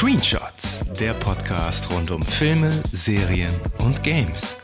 [0.00, 4.56] Screenshots, der Podcast rund um Filme, Serien und Games.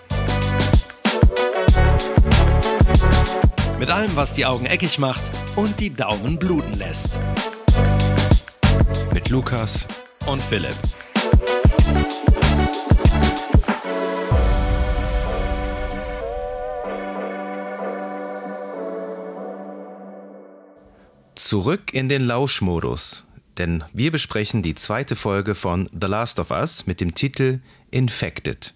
[3.79, 5.21] Mit allem, was die Augen eckig macht
[5.55, 7.19] und die Daumen bluten lässt.
[9.13, 9.87] Mit Lukas
[10.25, 10.75] und Philipp.
[21.35, 23.26] Zurück in den Lauschmodus,
[23.59, 27.61] denn wir besprechen die zweite Folge von The Last of Us mit dem Titel
[27.91, 28.75] Infected.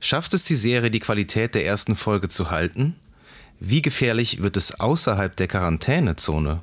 [0.00, 2.96] Schafft es die Serie, die Qualität der ersten Folge zu halten?
[3.60, 6.62] Wie gefährlich wird es außerhalb der Quarantänezone?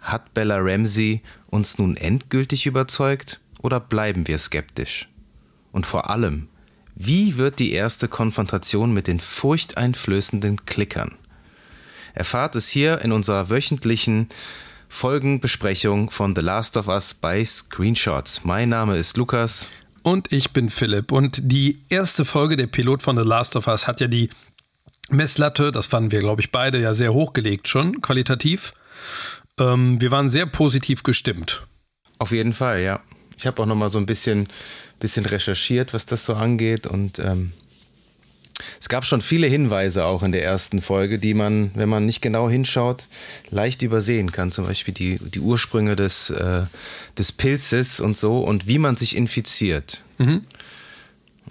[0.00, 5.08] Hat Bella Ramsey uns nun endgültig überzeugt oder bleiben wir skeptisch?
[5.72, 6.48] Und vor allem,
[6.94, 11.16] wie wird die erste Konfrontation mit den furchteinflößenden Klickern?
[12.14, 14.28] Erfahrt es hier in unserer wöchentlichen
[14.88, 18.44] Folgenbesprechung von The Last of Us bei Screenshots.
[18.44, 19.68] Mein Name ist Lukas.
[20.02, 21.12] Und ich bin Philipp.
[21.12, 24.30] Und die erste Folge der Pilot von The Last of Us hat ja die
[25.08, 28.72] Messlatte, das fanden wir, glaube ich, beide ja sehr hochgelegt schon, qualitativ.
[29.58, 31.66] Ähm, wir waren sehr positiv gestimmt.
[32.18, 33.00] Auf jeden Fall, ja.
[33.36, 34.48] Ich habe auch noch mal so ein bisschen,
[34.98, 37.52] bisschen recherchiert, was das so angeht und ähm,
[38.80, 42.22] es gab schon viele Hinweise auch in der ersten Folge, die man, wenn man nicht
[42.22, 43.08] genau hinschaut,
[43.50, 44.52] leicht übersehen kann.
[44.52, 46.62] Zum Beispiel die, die Ursprünge des, äh,
[47.18, 50.02] des Pilzes und so und wie man sich infiziert.
[50.18, 50.42] Mhm.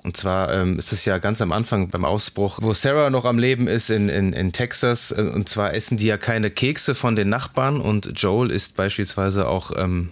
[0.03, 3.39] Und zwar ähm, ist es ja ganz am Anfang beim Ausbruch, wo Sarah noch am
[3.39, 5.11] Leben ist in, in, in Texas.
[5.11, 9.47] Äh, und zwar essen die ja keine Kekse von den Nachbarn und Joel isst beispielsweise
[9.47, 10.11] auch ähm,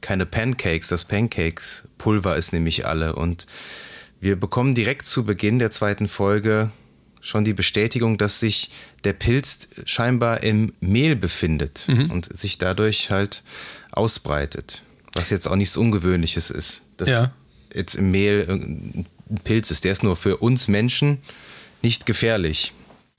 [0.00, 0.88] keine Pancakes.
[0.88, 3.14] Das Pancakes-Pulver ist nämlich alle.
[3.14, 3.46] Und
[4.20, 6.70] wir bekommen direkt zu Beginn der zweiten Folge
[7.20, 8.70] schon die Bestätigung, dass sich
[9.04, 12.10] der Pilz scheinbar im Mehl befindet mhm.
[12.10, 13.42] und sich dadurch halt
[13.92, 14.82] ausbreitet.
[15.14, 16.82] Was jetzt auch nichts Ungewöhnliches ist.
[16.96, 17.32] Dass ja.
[17.72, 19.06] jetzt im Mehl ein
[19.44, 19.84] Pilz ist.
[19.84, 21.18] Der ist nur für uns Menschen
[21.82, 22.72] nicht gefährlich.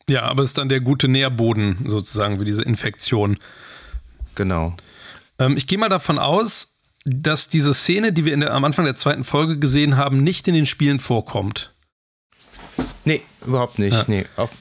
[0.09, 3.38] Ja, aber es ist dann der gute Nährboden sozusagen für diese Infektion.
[4.35, 4.75] Genau.
[5.38, 8.95] Ähm, ich gehe mal davon aus, dass diese Szene, die wir der, am Anfang der
[8.95, 11.71] zweiten Folge gesehen haben, nicht in den Spielen vorkommt.
[13.05, 13.93] Nee, überhaupt nicht.
[13.93, 14.05] Ja.
[14.07, 14.25] Nee.
[14.35, 14.51] Auf,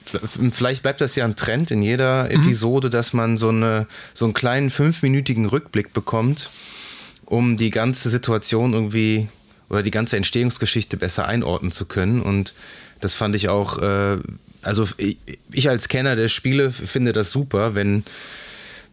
[0.50, 2.43] vielleicht bleibt das ja ein Trend in jeder mhm.
[2.43, 6.50] Episode, dass man so, eine, so einen kleinen fünfminütigen Rückblick bekommt,
[7.25, 9.28] um die ganze Situation irgendwie
[9.69, 12.22] oder die ganze Entstehungsgeschichte besser einordnen zu können.
[12.22, 12.54] Und
[13.00, 14.19] das fand ich auch, äh,
[14.62, 15.19] also ich,
[15.53, 18.04] ich als Kenner der Spiele finde das super, wenn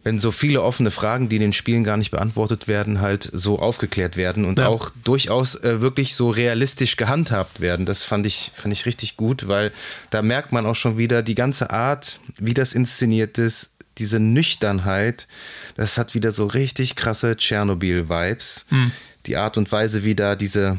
[0.06, 3.58] wenn so viele offene Fragen, die in den Spielen gar nicht beantwortet werden, halt so
[3.58, 4.68] aufgeklärt werden und ja.
[4.68, 7.86] auch durchaus äh, wirklich so realistisch gehandhabt werden.
[7.86, 9.72] Das fand ich, fand ich richtig gut, weil
[10.10, 15.26] da merkt man auch schon wieder die ganze Art, wie das inszeniert ist, diese Nüchternheit,
[15.74, 18.66] das hat wieder so richtig krasse Tschernobyl-Vibes.
[18.70, 18.92] Mhm.
[19.26, 20.78] Die Art und Weise, wie da diese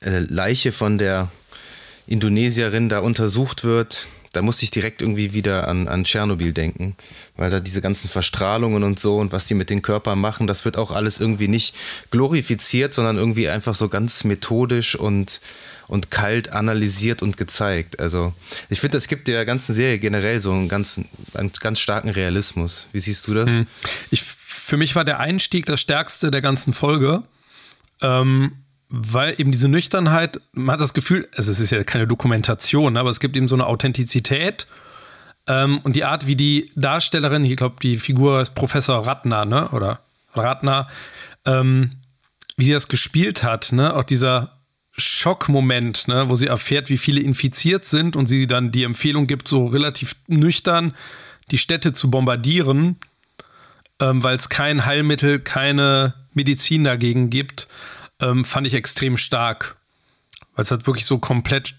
[0.00, 1.30] äh, Leiche von der
[2.08, 6.96] Indonesierin da untersucht wird, da musste ich direkt irgendwie wieder an, an Tschernobyl denken,
[7.36, 10.64] weil da diese ganzen Verstrahlungen und so und was die mit den Körpern machen, das
[10.64, 11.74] wird auch alles irgendwie nicht
[12.10, 15.40] glorifiziert, sondern irgendwie einfach so ganz methodisch und,
[15.86, 18.00] und kalt analysiert und gezeigt.
[18.00, 18.32] Also
[18.68, 21.00] ich finde, das gibt der ganzen Serie generell so einen ganz,
[21.34, 22.88] einen ganz starken Realismus.
[22.92, 23.50] Wie siehst du das?
[23.50, 23.66] Hm.
[24.10, 27.22] Ich, für mich war der Einstieg das stärkste der ganzen Folge.
[28.02, 28.52] Ähm,
[28.88, 33.10] weil eben diese Nüchternheit, man hat das Gefühl, also es ist ja keine Dokumentation, aber
[33.10, 34.66] es gibt eben so eine Authentizität
[35.46, 39.68] ähm, und die Art, wie die Darstellerin, ich glaube, die Figur ist Professor Ratner, ne?
[39.70, 40.00] Oder
[40.34, 40.86] Ratner,
[41.44, 41.92] ähm,
[42.56, 43.94] wie sie das gespielt hat, ne?
[43.94, 44.58] Auch dieser
[44.92, 46.28] Schockmoment, ne?
[46.28, 50.16] wo sie erfährt, wie viele infiziert sind und sie dann die Empfehlung gibt, so relativ
[50.26, 50.92] nüchtern
[51.52, 52.96] die Städte zu bombardieren,
[54.00, 57.68] ähm, weil es kein Heilmittel, keine Medizin dagegen gibt
[58.20, 59.76] ähm, fand ich extrem stark.
[60.54, 61.76] Weil es halt wirklich so komplett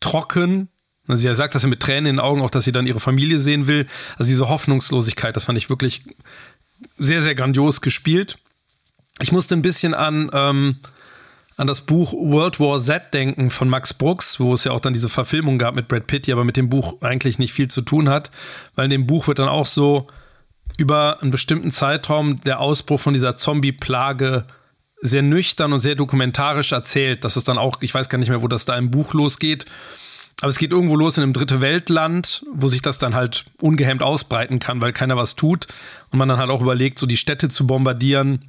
[0.00, 0.68] trocken.
[1.06, 3.00] Also sie sagt das ja mit Tränen in den Augen, auch dass sie dann ihre
[3.00, 3.86] Familie sehen will.
[4.18, 6.04] Also diese Hoffnungslosigkeit, das fand ich wirklich
[6.98, 8.38] sehr, sehr grandios gespielt.
[9.20, 10.76] Ich musste ein bisschen an, ähm,
[11.56, 14.92] an das Buch World War Z denken von Max Brooks, wo es ja auch dann
[14.92, 17.82] diese Verfilmung gab mit Brad Pitt, die aber mit dem Buch eigentlich nicht viel zu
[17.82, 18.30] tun hat,
[18.76, 20.06] weil in dem Buch wird dann auch so
[20.76, 24.46] über einen bestimmten Zeitraum der Ausbruch von dieser Zombie-Plage
[25.00, 27.24] sehr nüchtern und sehr dokumentarisch erzählt.
[27.24, 29.66] Das ist dann auch, ich weiß gar nicht mehr, wo das da im Buch losgeht.
[30.40, 34.02] Aber es geht irgendwo los in einem dritte Weltland, wo sich das dann halt ungehemmt
[34.02, 35.66] ausbreiten kann, weil keiner was tut.
[36.10, 38.44] Und man dann halt auch überlegt, so die Städte zu bombardieren,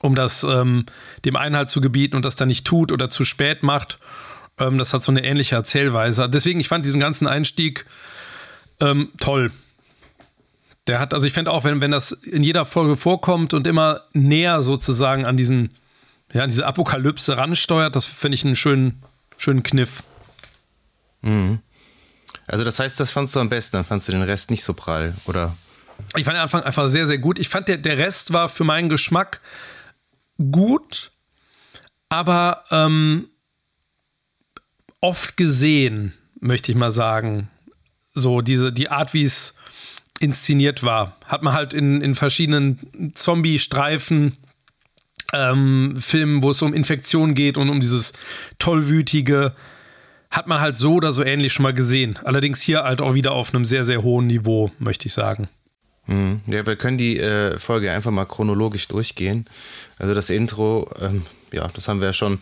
[0.00, 0.86] um das ähm,
[1.24, 3.98] dem Einhalt zu gebieten und das dann nicht tut oder zu spät macht.
[4.58, 6.28] Ähm, das hat so eine ähnliche Erzählweise.
[6.28, 7.84] Deswegen, ich fand diesen ganzen Einstieg
[8.80, 9.50] ähm, toll.
[10.86, 14.02] Der hat, also ich fände auch, wenn, wenn das in jeder Folge vorkommt und immer
[14.12, 15.70] näher sozusagen an diesen,
[16.32, 19.02] ja, an diese Apokalypse ransteuert, das finde ich einen schönen,
[19.38, 20.02] schönen Kniff.
[21.22, 21.60] Mhm.
[22.46, 24.74] Also das heißt, das fandst du am besten, dann fandst du den Rest nicht so
[24.74, 25.56] prall, oder?
[26.16, 27.38] Ich fand den Anfang einfach sehr, sehr gut.
[27.38, 29.40] Ich fand, der, der Rest war für meinen Geschmack
[30.50, 31.12] gut,
[32.08, 33.28] aber ähm,
[35.00, 37.48] oft gesehen, möchte ich mal sagen.
[38.12, 39.54] So, diese, die Art, wie es
[40.20, 41.16] inszeniert war.
[41.26, 44.36] Hat man halt in, in verschiedenen Zombie-Streifen,
[45.32, 48.12] ähm, Filmen, wo es um Infektionen geht und um dieses
[48.58, 49.52] tollwütige,
[50.30, 52.18] hat man halt so oder so ähnlich schon mal gesehen.
[52.24, 55.48] Allerdings hier halt auch wieder auf einem sehr, sehr hohen Niveau, möchte ich sagen.
[56.06, 56.40] Mhm.
[56.46, 59.46] Ja, wir können die äh, Folge einfach mal chronologisch durchgehen.
[59.98, 61.22] Also das Intro, ähm,
[61.52, 62.40] ja, das haben wir ja schon,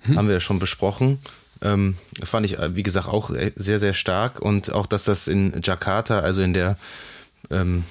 [0.00, 0.16] hm.
[0.16, 1.18] haben wir ja schon besprochen.
[1.62, 4.40] Ähm, fand ich, äh, wie gesagt, auch äh, sehr, sehr stark.
[4.40, 6.76] Und auch, dass das in Jakarta, also in der
[7.50, 7.84] ähm,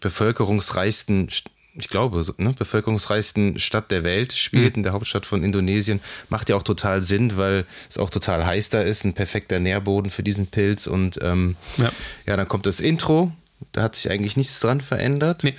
[0.00, 1.28] bevölkerungsreichsten,
[1.74, 4.80] ich glaube, ne, bevölkerungsreichsten Stadt der Welt spielt, mhm.
[4.80, 8.68] in der Hauptstadt von Indonesien, macht ja auch total Sinn, weil es auch total heiß
[8.68, 10.86] da ist, ein perfekter Nährboden für diesen Pilz.
[10.86, 11.90] Und ähm, ja.
[12.26, 13.32] ja, dann kommt das Intro,
[13.72, 15.44] da hat sich eigentlich nichts dran verändert.
[15.44, 15.54] Nee.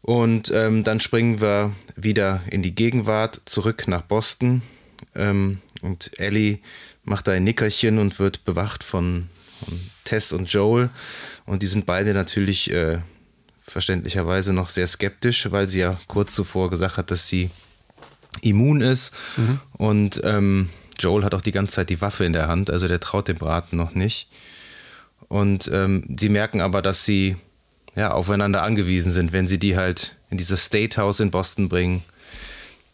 [0.00, 4.62] Und ähm, dann springen wir wieder in die Gegenwart, zurück nach Boston.
[5.14, 6.58] Ähm, und Ellie
[7.04, 9.28] macht da ein Nickerchen und wird bewacht von,
[9.64, 10.90] von Tess und Joel.
[11.46, 12.98] Und die sind beide natürlich äh,
[13.66, 17.50] verständlicherweise noch sehr skeptisch, weil sie ja kurz zuvor gesagt hat, dass sie
[18.42, 19.12] immun ist.
[19.36, 19.60] Mhm.
[19.72, 23.00] Und ähm, Joel hat auch die ganze Zeit die Waffe in der Hand, also der
[23.00, 24.28] traut dem Braten noch nicht.
[25.28, 27.36] Und ähm, die merken aber, dass sie
[27.96, 32.02] ja, aufeinander angewiesen sind, wenn sie die halt in dieses State House in Boston bringen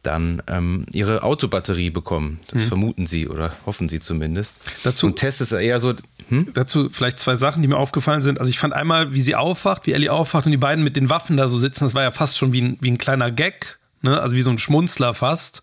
[0.02, 2.40] dann ähm, ihre Autobatterie bekommen.
[2.48, 2.68] Das mhm.
[2.68, 4.56] vermuten sie oder hoffen sie zumindest.
[4.82, 5.94] Dazu, Und Test ist eher so.
[6.30, 6.48] Hm?
[6.54, 8.38] Dazu vielleicht zwei Sachen, die mir aufgefallen sind.
[8.38, 11.10] Also ich fand einmal, wie sie aufwacht, wie Ellie aufwacht und die beiden mit den
[11.10, 13.78] Waffen da so sitzen, das war ja fast schon wie ein, wie ein kleiner Gag,
[14.02, 14.20] ne?
[14.20, 15.62] also wie so ein Schmunzler fast.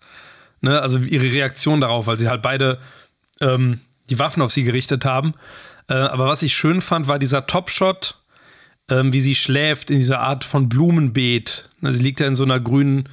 [0.60, 0.80] Ne?
[0.80, 2.78] Also ihre Reaktion darauf, weil sie halt beide
[3.40, 3.80] ähm,
[4.10, 5.32] die Waffen auf sie gerichtet haben.
[5.88, 8.16] Äh, aber was ich schön fand, war dieser Topshot,
[8.90, 11.70] ähm, wie sie schläft in dieser Art von Blumenbeet.
[11.80, 11.92] Ne?
[11.92, 13.08] Sie liegt ja in so einer grünen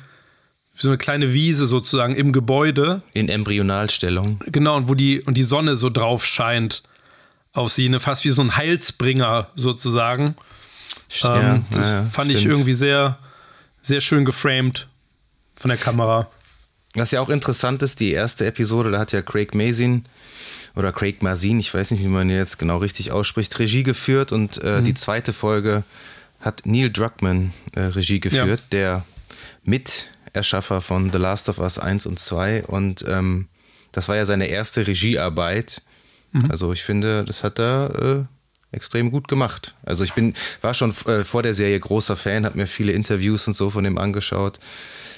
[0.77, 3.01] so eine kleine Wiese sozusagen im Gebäude.
[3.13, 4.41] In Embryonalstellung.
[4.47, 6.83] Genau, und wo die, und die Sonne so drauf scheint
[7.55, 10.35] auf sie, ne, fast wie so ein Heilsbringer sozusagen.
[11.09, 12.45] Ja, ähm, das ja, fand stimmt.
[12.45, 13.17] ich irgendwie sehr,
[13.81, 14.87] sehr schön geframed
[15.55, 16.29] von der Kamera.
[16.95, 20.05] Was ja auch interessant ist, die erste Episode, da hat ja Craig Mazin
[20.75, 24.31] oder Craig Mazin, ich weiß nicht, wie man ihn jetzt genau richtig ausspricht, Regie geführt
[24.31, 24.85] und äh, mhm.
[24.85, 25.83] die zweite Folge
[26.39, 28.67] hat Neil Druckmann äh, Regie geführt, ja.
[28.71, 29.05] der
[29.63, 33.47] mit Erschaffer von The Last of Us 1 und 2 und ähm,
[33.91, 35.81] das war ja seine erste Regiearbeit.
[36.35, 36.51] Mhm.
[36.51, 38.27] Also ich finde, das hat er
[38.71, 39.73] äh, extrem gut gemacht.
[39.83, 43.47] Also ich bin, war schon äh, vor der Serie großer Fan, habe mir viele Interviews
[43.47, 44.59] und so von ihm angeschaut.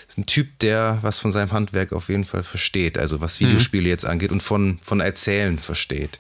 [0.08, 3.48] Ist ein Typ, der was von seinem Handwerk auf jeden Fall versteht, also was mhm.
[3.48, 3.90] Videospiele mhm.
[3.90, 6.20] jetzt angeht und von, von Erzählen versteht.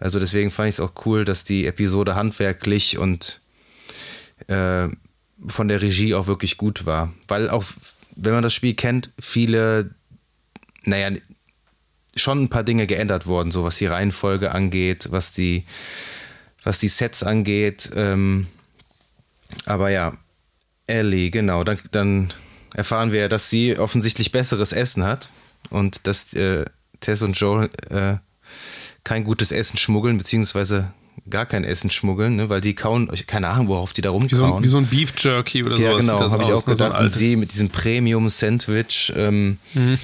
[0.00, 3.40] Also deswegen fand ich es auch cool, dass die Episode handwerklich und
[4.48, 4.88] äh,
[5.46, 7.12] von der Regie auch wirklich gut war.
[7.28, 7.64] Weil auch
[8.16, 9.90] wenn man das Spiel kennt, viele,
[10.84, 11.16] naja,
[12.18, 15.64] schon ein paar Dinge geändert worden, so was die Reihenfolge angeht, was die,
[16.62, 17.90] was die Sets angeht.
[17.94, 18.46] Ähm,
[19.64, 20.16] aber ja,
[20.86, 22.28] Ellie, genau, dann, dann
[22.74, 25.30] erfahren wir, dass sie offensichtlich besseres Essen hat
[25.70, 26.64] und dass äh,
[27.00, 28.16] Tess und Joel äh,
[29.04, 30.92] kein gutes Essen schmuggeln, beziehungsweise
[31.30, 32.48] gar kein Essen schmuggeln, ne?
[32.48, 34.30] weil die kauen, keine Ahnung, worauf die da rumkauen.
[34.30, 35.88] Wie so, ein, wie so ein Beef Jerky oder ja, so.
[35.88, 36.72] Ja, genau, habe ich auch ne?
[36.72, 36.96] gedacht.
[36.96, 39.12] So und sie mit diesem Premium-Sandwich.
[39.16, 39.98] Ähm, mhm.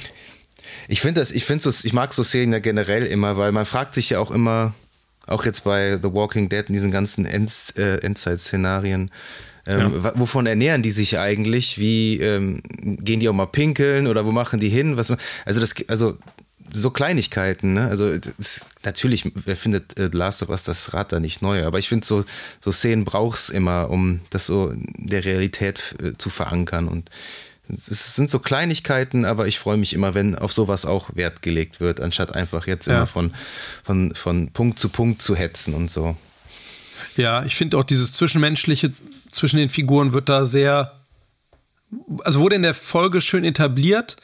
[0.89, 3.67] Ich finde das, ich finde so, ich mag so Szenen ja generell immer, weil man
[3.67, 4.75] fragt sich ja auch immer,
[5.27, 9.11] auch jetzt bei The Walking Dead in diesen ganzen End, äh, Endzeit-Szenarien,
[9.67, 10.13] ähm, ja.
[10.17, 11.79] Wovon ernähren die sich eigentlich?
[11.79, 14.97] Wie ähm, gehen die auch mal pinkeln oder wo machen die hin?
[14.97, 15.13] Was,
[15.47, 16.19] also das, also
[16.73, 17.87] so Kleinigkeiten, ne?
[17.89, 21.79] Also das, natürlich, wer findet äh, Last of Us das Rad da nicht neu, aber
[21.79, 22.25] ich finde so,
[22.61, 27.11] so Szenen brauchst immer, um das so der Realität äh, zu verankern und
[27.69, 31.81] es sind so Kleinigkeiten, aber ich freue mich immer, wenn auf sowas auch Wert gelegt
[31.81, 32.97] wird, anstatt einfach jetzt ja.
[32.97, 33.35] immer von,
[33.83, 36.17] von, von Punkt zu Punkt zu hetzen und so.
[37.17, 38.93] Ja, ich finde auch dieses Zwischenmenschliche
[39.31, 41.01] zwischen den Figuren wird da sehr,
[42.23, 44.17] also wurde in der Folge schön etabliert.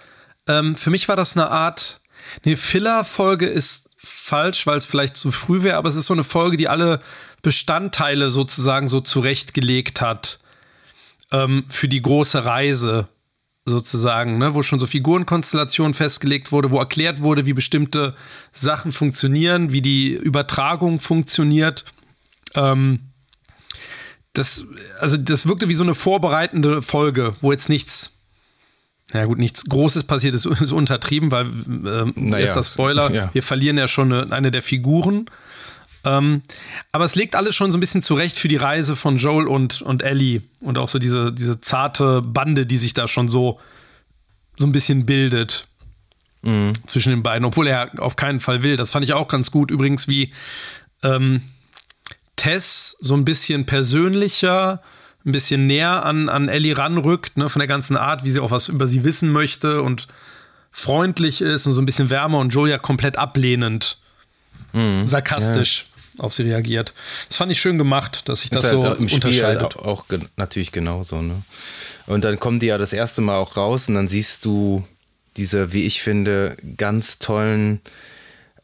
[0.47, 2.00] Ähm, für mich war das eine Art,
[2.44, 6.25] eine Filler-Folge ist falsch, weil es vielleicht zu früh wäre, aber es ist so eine
[6.25, 7.00] Folge, die alle
[7.42, 10.40] Bestandteile sozusagen so zurechtgelegt hat
[11.32, 13.09] ähm, für die große Reise
[13.71, 14.55] sozusagen, ne?
[14.55, 18.15] wo schon so Figurenkonstellationen festgelegt wurde, wo erklärt wurde, wie bestimmte
[18.53, 21.85] Sachen funktionieren, wie die Übertragung funktioniert.
[22.55, 23.00] Ähm,
[24.33, 24.67] das,
[24.99, 28.21] also das wirkte wie so eine vorbereitende Folge, wo jetzt nichts,
[29.12, 33.31] ja gut, nichts Großes passiert ist, ist untertrieben, weil äh, naja, das Spoiler, ja.
[33.33, 35.27] wir verlieren ja schon eine, eine der Figuren.
[36.04, 36.42] Ähm,
[36.92, 39.83] aber es legt alles schon so ein bisschen zurecht für die Reise von Joel und,
[39.83, 43.61] und Ellie und auch so diese, diese zarte Bande, die sich da schon so,
[44.57, 45.66] so ein bisschen bildet
[46.42, 46.73] mhm.
[46.87, 48.76] zwischen den beiden, obwohl er auf keinen Fall will.
[48.76, 49.71] Das fand ich auch ganz gut.
[49.71, 50.33] Übrigens, wie
[51.02, 51.42] ähm,
[52.37, 54.80] Tess so ein bisschen persönlicher,
[55.26, 58.50] ein bisschen näher an, an Ellie ranrückt, ne, von der ganzen Art, wie sie auch
[58.50, 60.09] was über sie wissen möchte und
[60.73, 63.99] freundlich ist und so ein bisschen wärmer und Joel ja komplett ablehnend,
[64.73, 65.07] mhm.
[65.07, 65.87] sarkastisch.
[66.19, 66.93] Auf sie reagiert.
[67.29, 69.73] Das fand ich schön gemacht, dass sich das, das so halt im unterscheidet.
[69.73, 71.23] Spiel auch, auch natürlich genauso.
[71.23, 71.43] Ne?
[72.07, 74.85] Und dann kommen die ja das erste Mal auch raus und dann siehst du
[75.37, 77.81] diese, wie ich finde, ganz tollen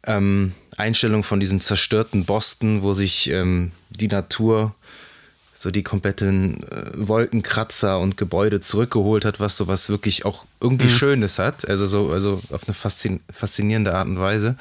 [0.04, 4.74] ähm, Einstellung von diesem zerstörten Boston, wo sich ähm, die Natur
[5.58, 10.84] so die kompletten äh, Wolkenkratzer und Gebäude zurückgeholt hat, was so was wirklich auch irgendwie
[10.84, 10.90] mhm.
[10.90, 14.56] Schönes hat, also so also auf eine faszin faszinierende Art und Weise.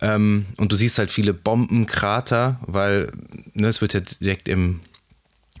[0.00, 3.12] Ähm, und du siehst halt viele Bombenkrater, weil
[3.52, 4.80] ne, es wird ja direkt im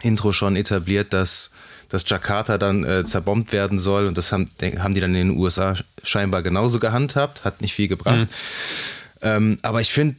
[0.00, 1.50] Intro schon etabliert, dass
[1.90, 4.46] dass Jakarta dann äh, zerbombt werden soll und das haben,
[4.78, 8.20] haben die dann in den USA scheinbar genauso gehandhabt, hat nicht viel gebracht.
[8.20, 8.28] Mhm.
[9.20, 10.16] Ähm, aber ich finde,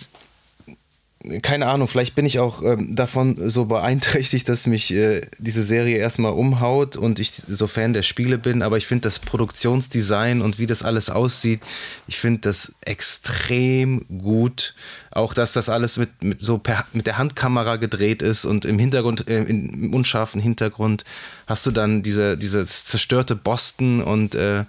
[1.41, 5.97] keine Ahnung, vielleicht bin ich auch ähm, davon so beeinträchtigt, dass mich äh, diese Serie
[5.97, 10.59] erstmal umhaut und ich so Fan der Spiele bin, aber ich finde das Produktionsdesign und
[10.59, 11.61] wie das alles aussieht,
[12.07, 14.75] ich finde das extrem gut.
[15.11, 18.77] Auch dass das alles mit, mit so per, mit der Handkamera gedreht ist und im
[18.77, 21.05] Hintergrund, äh, im unscharfen Hintergrund
[21.47, 24.65] hast du dann diese, dieses zerstörte Boston und äh,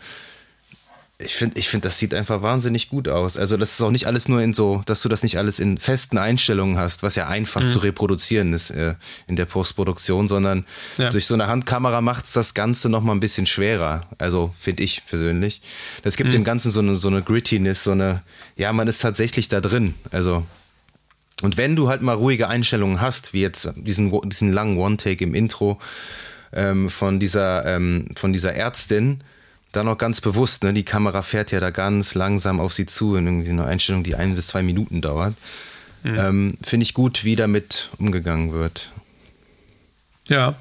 [1.25, 3.37] ich finde, ich find, das sieht einfach wahnsinnig gut aus.
[3.37, 5.78] Also, das ist auch nicht alles nur in so, dass du das nicht alles in
[5.78, 7.66] festen Einstellungen hast, was ja einfach mhm.
[7.66, 8.95] zu reproduzieren ist äh,
[9.26, 10.66] in der Postproduktion, sondern
[10.99, 11.09] ja.
[11.09, 14.07] durch so eine Handkamera macht es das Ganze nochmal ein bisschen schwerer.
[14.19, 15.62] Also, finde ich persönlich.
[16.02, 16.35] Das gibt mhm.
[16.35, 18.23] dem Ganzen so eine, so eine Grittiness, so eine,
[18.57, 19.95] ja, man ist tatsächlich da drin.
[20.11, 20.45] Also,
[21.43, 25.35] und wenn du halt mal ruhige Einstellungen hast, wie jetzt diesen, diesen langen One-Take im
[25.35, 25.78] Intro
[26.52, 29.23] ähm, von, dieser, ähm, von dieser Ärztin,
[29.76, 30.73] dann noch ganz bewusst, ne?
[30.73, 34.14] die Kamera fährt ja da ganz langsam auf sie zu in irgendwie eine Einstellung, die
[34.14, 35.35] ein bis zwei Minuten dauert.
[36.02, 36.19] Mhm.
[36.19, 38.93] Ähm, Finde ich gut, wie damit umgegangen wird.
[40.28, 40.57] Ja.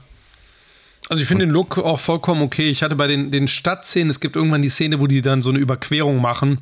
[1.10, 2.70] Also ich finde den Look auch vollkommen okay.
[2.70, 5.50] Ich hatte bei den, den Stadtszenen, es gibt irgendwann die Szene, wo die dann so
[5.50, 6.60] eine Überquerung machen,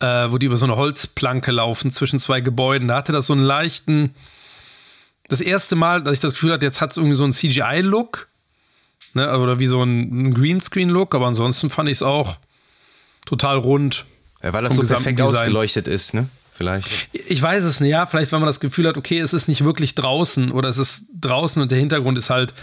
[0.00, 2.88] äh, wo die über so eine Holzplanke laufen zwischen zwei Gebäuden.
[2.88, 4.14] Da hatte das so einen leichten,
[5.28, 8.28] das erste Mal, dass ich das Gefühl hatte, jetzt hat es irgendwie so einen CGI-Look
[9.12, 9.38] Ne?
[9.38, 12.38] Oder wie so ein Greenscreen-Look, aber ansonsten fand ich es auch
[13.26, 14.06] total rund.
[14.42, 15.34] Ja, weil das so perfekt Design.
[15.34, 16.28] ausgeleuchtet ist, ne?
[16.56, 17.08] Vielleicht.
[17.12, 18.06] Ich weiß es nicht, ja.
[18.06, 21.06] Vielleicht, weil man das Gefühl hat, okay, es ist nicht wirklich draußen oder es ist
[21.20, 22.54] draußen und der Hintergrund ist halt.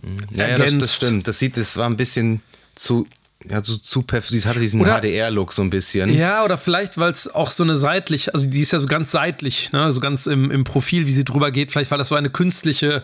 [0.00, 0.18] Mhm.
[0.30, 1.26] Ja, ja das, das, stimmt.
[1.26, 2.42] Das sieht, es war ein bisschen
[2.76, 3.06] zu
[3.50, 4.46] ja, so zu perfekt.
[4.46, 6.14] hatte diesen HDR-Look so ein bisschen.
[6.14, 9.10] Ja, oder vielleicht, weil es auch so eine seitlich, also die ist ja so ganz
[9.10, 11.72] seitlich, ne, so ganz im, im Profil, wie sie drüber geht.
[11.72, 13.02] Vielleicht, weil das so eine künstliche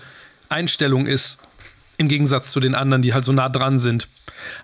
[0.49, 1.41] Einstellung ist.
[1.99, 4.09] Im Gegensatz zu den anderen, die halt so nah dran sind.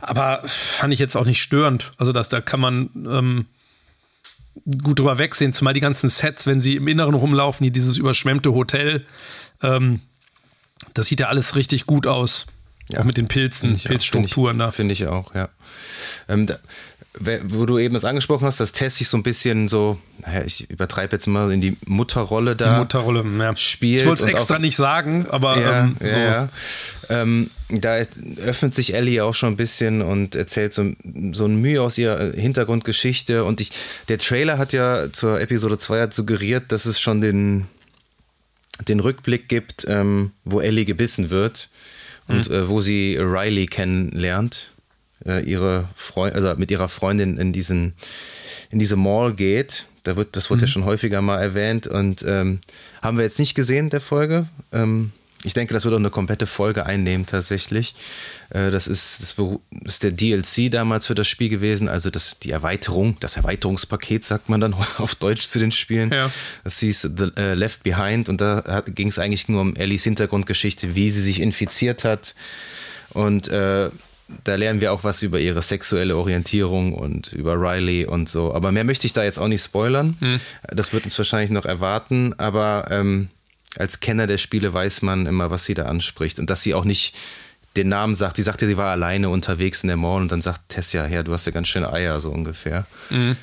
[0.01, 1.93] Aber fand ich jetzt auch nicht störend.
[1.99, 3.47] Also das, da kann man ähm,
[4.83, 8.55] gut drüber wegsehen, zumal die ganzen Sets, wenn sie im Inneren rumlaufen, wie dieses überschwemmte
[8.55, 9.05] Hotel,
[9.63, 10.01] ähm,
[10.95, 12.47] das sieht ja alles richtig gut aus.
[12.91, 14.71] Ja, auch mit den Pilzen, Pilzstrukturen da.
[14.71, 15.49] Finde ich auch, ja.
[16.29, 16.59] Ähm, da,
[17.21, 20.69] wo du eben das angesprochen hast, dass Tess sich so ein bisschen so, naja, ich
[20.69, 22.75] übertreibe jetzt mal in die Mutterrolle da.
[22.75, 23.57] Die Mutterrolle, ja.
[23.57, 24.03] Spielt.
[24.03, 26.07] Ich wollte es extra auch, nicht sagen, aber ja, ähm, so.
[26.07, 26.49] ja,
[27.11, 28.03] ähm, da
[28.45, 30.91] öffnet sich Ellie auch schon ein bisschen und erzählt so,
[31.33, 33.45] so ein Mühe aus ihrer Hintergrundgeschichte.
[33.45, 33.71] Und ich,
[34.09, 37.69] der Trailer hat ja zur Episode 2 suggeriert, dass es schon den,
[38.89, 41.69] den Rückblick gibt, ähm, wo Ellie gebissen wird
[42.27, 42.55] und mhm.
[42.57, 44.74] äh, wo sie Riley kennenlernt
[45.25, 47.95] ihre Freund, also mit ihrer Freundin in diesen
[48.71, 49.87] in diese Mall geht.
[50.03, 50.65] Da wird, das wurde mhm.
[50.65, 52.61] ja schon häufiger mal erwähnt und ähm,
[53.01, 54.49] haben wir jetzt nicht gesehen der Folge.
[54.73, 55.13] Ähm,
[55.45, 57.95] ich denke, das wird auch eine komplette Folge einnehmen tatsächlich.
[58.51, 59.37] Äh, das, ist, das
[59.85, 64.49] ist der DLC damals für das Spiel gewesen, also das, die Erweiterung, das Erweiterungspaket, sagt
[64.49, 66.11] man dann auf Deutsch zu den Spielen.
[66.11, 66.31] Ja.
[66.65, 70.95] Das hieß The uh, Left Behind und da ging es eigentlich nur um Ellies Hintergrundgeschichte,
[70.95, 72.35] wie sie sich infiziert hat.
[73.11, 73.91] Und äh,
[74.45, 78.55] da lernen wir auch was über ihre sexuelle Orientierung und über Riley und so.
[78.55, 80.17] Aber mehr möchte ich da jetzt auch nicht spoilern.
[80.21, 80.41] Hm.
[80.69, 83.29] Das wird uns wahrscheinlich noch erwarten, aber ähm,
[83.77, 86.85] als Kenner der Spiele weiß man immer, was sie da anspricht und dass sie auch
[86.85, 87.15] nicht
[87.77, 88.37] den Namen sagt.
[88.37, 91.33] Sie sagte, sie war alleine unterwegs in der Mall und dann sagt Tessia, ja, du
[91.33, 92.87] hast ja ganz schöne Eier, so ungefähr.
[93.11, 93.37] Mhm.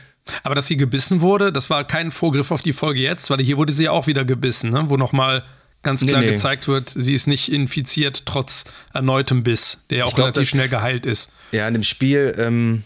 [0.43, 3.57] Aber dass sie gebissen wurde, das war kein Vorgriff auf die Folge jetzt, weil hier
[3.57, 4.85] wurde sie ja auch wieder gebissen, ne?
[4.87, 5.43] wo nochmal
[5.83, 6.33] ganz klar nee, nee.
[6.33, 10.49] gezeigt wird, sie ist nicht infiziert, trotz erneutem Biss, der ja auch glaub, relativ das,
[10.49, 11.31] schnell geheilt ist.
[11.51, 12.83] Ja, in dem Spiel ähm,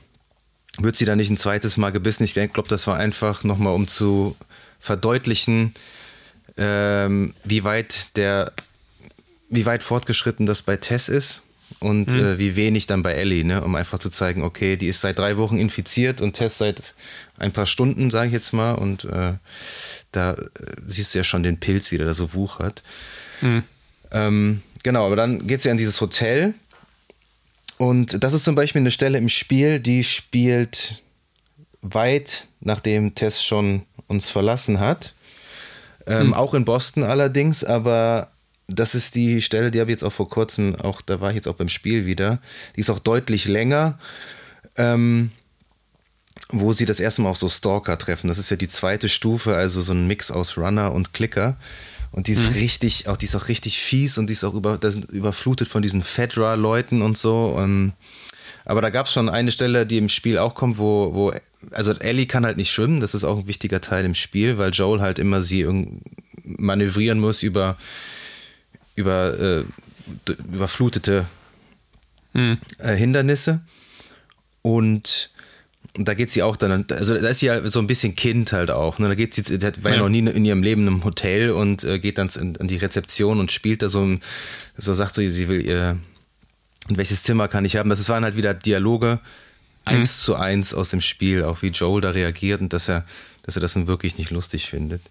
[0.78, 2.24] wird sie dann nicht ein zweites Mal gebissen.
[2.24, 4.36] Ich glaube, das war einfach nochmal, um zu
[4.80, 5.74] verdeutlichen,
[6.58, 8.54] ähm, wie weit der,
[9.50, 11.44] wie weit fortgeschritten das bei Tess ist
[11.79, 12.20] und mhm.
[12.20, 13.63] äh, wie wenig dann bei Ellie, ne?
[13.63, 16.96] um einfach zu zeigen, okay, die ist seit drei Wochen infiziert und Tess seit
[17.38, 19.34] ein paar Stunden, sage ich jetzt mal, und äh,
[20.12, 20.46] da äh,
[20.88, 22.84] siehst du ja schon den Pilz, wie der da so wuchert.
[23.41, 23.63] Mhm.
[24.12, 26.53] Ähm, genau, aber dann geht sie an dieses Hotel
[27.77, 31.03] und das ist zum Beispiel eine Stelle im Spiel, die spielt
[31.82, 35.13] weit nachdem Tess schon uns verlassen hat.
[36.08, 36.34] Ähm, mhm.
[36.34, 38.29] Auch in Boston allerdings, aber
[38.67, 41.36] das ist die Stelle, die habe ich jetzt auch vor kurzem, auch da war ich
[41.36, 42.39] jetzt auch beim Spiel wieder.
[42.75, 44.00] Die ist auch deutlich länger,
[44.75, 45.31] ähm,
[46.50, 48.27] wo sie das erste Mal auf so Stalker treffen.
[48.27, 51.57] Das ist ja die zweite Stufe, also so ein Mix aus Runner und Clicker.
[52.12, 52.55] Und die ist mhm.
[52.55, 54.79] richtig, auch die ist auch richtig fies und die ist auch über,
[55.12, 57.48] überflutet von diesen Fedra-Leuten und so.
[57.48, 57.93] Und,
[58.63, 61.34] aber da gab es schon eine Stelle, die im Spiel auch kommt, wo, wo,
[61.72, 64.72] also Ellie kann halt nicht schwimmen, das ist auch ein wichtiger Teil im Spiel, weil
[64.72, 65.67] Joel halt immer sie
[66.43, 67.77] manövrieren muss über
[68.96, 69.66] über äh,
[70.28, 71.25] überflutete
[72.34, 72.58] hm.
[72.78, 73.62] äh, Hindernisse.
[74.62, 75.32] Und
[75.94, 78.72] da geht sie auch dann, also da ist sie ja so ein bisschen Kind halt
[78.72, 79.00] auch.
[79.00, 79.08] Ne?
[79.08, 79.98] Da geht sie, die war ja.
[79.98, 83.40] ja noch nie in ihrem Leben im Hotel und äh, geht dann an die Rezeption
[83.40, 84.18] und spielt da so,
[84.78, 85.98] so sagt sie, sie will ihr,
[86.90, 87.90] in welches Zimmer kann ich haben.
[87.90, 89.20] Das waren halt wieder Dialoge,
[89.86, 90.24] eins mhm.
[90.25, 93.06] zu eins aus dem Spiel, auch wie Joel da reagiert und dass er,
[93.44, 95.02] dass er das dann wirklich nicht lustig findet.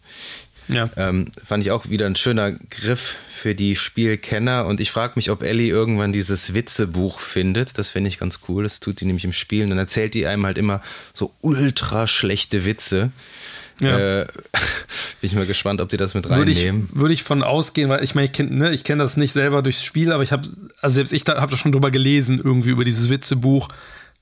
[0.69, 0.89] Ja.
[0.97, 4.67] Ähm, fand ich auch wieder ein schöner Griff für die Spielkenner.
[4.67, 7.79] Und ich frage mich, ob Ellie irgendwann dieses Witzebuch findet.
[7.79, 8.63] Das finde ich ganz cool.
[8.63, 9.65] Das tut die nämlich im Spiel.
[9.65, 10.81] Und dann erzählt die einem halt immer
[11.13, 13.11] so ultra schlechte Witze.
[13.81, 14.21] Ja.
[14.23, 14.27] Äh,
[15.21, 16.47] bin ich mal gespannt, ob die das mit reinnehmen.
[16.47, 19.33] Würde ich, würde ich von ausgehen, weil ich meine, ich kenne ne, kenn das nicht
[19.33, 20.49] selber durchs Spiel, aber ich habe,
[20.81, 23.69] also selbst ich habe da schon drüber gelesen, irgendwie über dieses Witzebuch.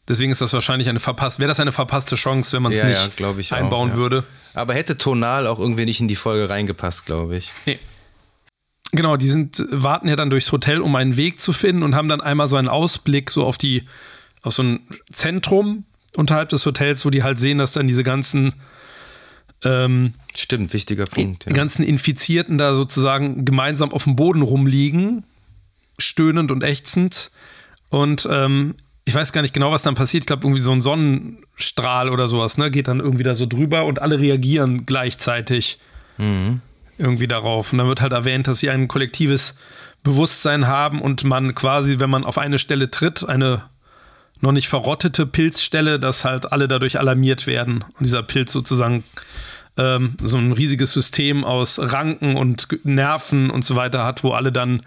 [0.09, 2.87] Deswegen ist das wahrscheinlich eine verpasste, wäre das eine verpasste Chance, wenn man es ja,
[2.87, 4.01] nicht ja, einbauen auch, ja.
[4.01, 4.25] würde.
[4.53, 7.51] Aber hätte tonal auch irgendwie nicht in die Folge reingepasst, glaube ich.
[7.67, 7.79] Nee.
[8.91, 12.09] Genau, die sind, warten ja dann durchs Hotel, um einen Weg zu finden und haben
[12.09, 13.85] dann einmal so einen Ausblick so auf die,
[14.43, 15.85] auf so ein Zentrum
[16.17, 18.55] unterhalb des Hotels, wo die halt sehen, dass dann diese ganzen
[19.65, 21.47] ähm, Stimmt, wichtiger Punkt.
[21.47, 21.53] Ja.
[21.53, 25.25] ganzen Infizierten da sozusagen gemeinsam auf dem Boden rumliegen,
[25.99, 27.31] stöhnend und ächzend.
[27.91, 30.23] Und ähm, ich weiß gar nicht genau, was dann passiert.
[30.23, 33.85] Ich glaube, irgendwie so ein Sonnenstrahl oder sowas, ne, geht dann irgendwie da so drüber
[33.85, 35.79] und alle reagieren gleichzeitig
[36.19, 36.61] mhm.
[36.99, 37.73] irgendwie darauf.
[37.73, 39.57] Und dann wird halt erwähnt, dass sie ein kollektives
[40.05, 43.63] Bewusstsein haben und man quasi, wenn man auf eine Stelle tritt, eine
[44.41, 49.05] noch nicht verrottete Pilzstelle, dass halt alle dadurch alarmiert werden und dieser Pilz sozusagen
[49.77, 54.53] ähm, so ein riesiges System aus Ranken und Nerven und so weiter hat, wo alle
[54.53, 54.83] dann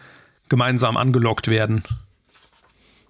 [0.50, 1.84] gemeinsam angelockt werden.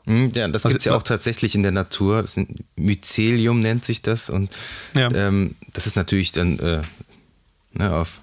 [0.05, 2.21] Hm, ja, das gibt es ja auch tatsächlich in der Natur.
[2.21, 4.29] Das ist Mycelium nennt sich das.
[4.29, 4.51] Und
[4.93, 5.09] ja.
[5.13, 6.81] ähm, das ist natürlich dann äh,
[7.73, 8.19] ne, auf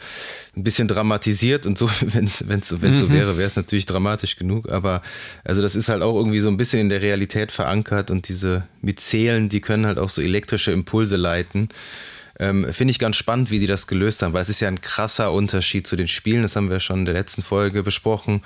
[0.57, 2.97] ein bisschen dramatisiert und so, wenn es so, mhm.
[2.97, 4.71] so wäre, wäre es natürlich dramatisch genug.
[4.71, 5.03] Aber
[5.45, 8.65] also das ist halt auch irgendwie so ein bisschen in der Realität verankert und diese
[8.81, 11.69] Myzelen, die können halt auch so elektrische Impulse leiten.
[12.39, 14.81] Ähm, Finde ich ganz spannend, wie die das gelöst haben, weil es ist ja ein
[14.81, 18.43] krasser Unterschied zu den Spielen, das haben wir schon in der letzten Folge besprochen,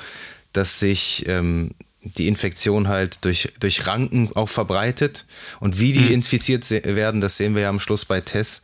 [0.53, 1.71] dass sich ähm,
[2.15, 5.27] die Infektion halt durch, durch Ranken auch verbreitet.
[5.61, 6.13] Und wie die mhm.
[6.13, 8.63] infiziert werden, das sehen wir ja am Schluss bei Tess.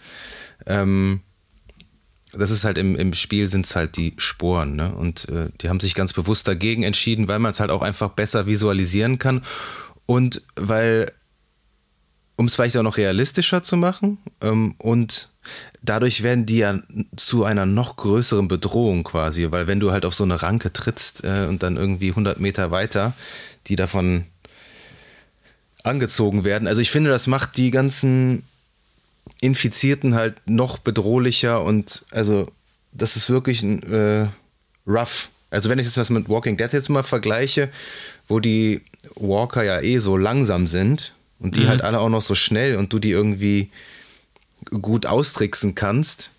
[0.66, 1.20] Ähm,
[2.33, 4.94] das ist halt im, im Spiel sind es halt die Sporen, ne?
[4.94, 8.11] Und äh, die haben sich ganz bewusst dagegen entschieden, weil man es halt auch einfach
[8.11, 9.42] besser visualisieren kann.
[10.07, 11.12] Und weil,
[12.42, 15.28] um es vielleicht auch noch realistischer zu machen, ähm, und
[15.81, 16.76] dadurch werden die ja
[17.14, 21.22] zu einer noch größeren Bedrohung quasi, weil wenn du halt auf so eine Ranke trittst
[21.22, 23.12] äh, und dann irgendwie 100 Meter weiter,
[23.68, 24.24] die davon
[25.85, 26.66] angezogen werden.
[26.66, 28.42] Also ich finde, das macht die ganzen
[29.40, 32.48] Infizierten halt noch bedrohlicher und also
[32.90, 34.26] das ist wirklich ein äh,
[34.85, 35.28] rough.
[35.50, 37.68] Also wenn ich das mit Walking Dead jetzt mal vergleiche,
[38.26, 38.81] wo die
[39.14, 41.68] Walker ja eh so langsam sind und die mhm.
[41.68, 43.70] halt alle auch noch so schnell und du die irgendwie
[44.70, 46.31] gut austricksen kannst,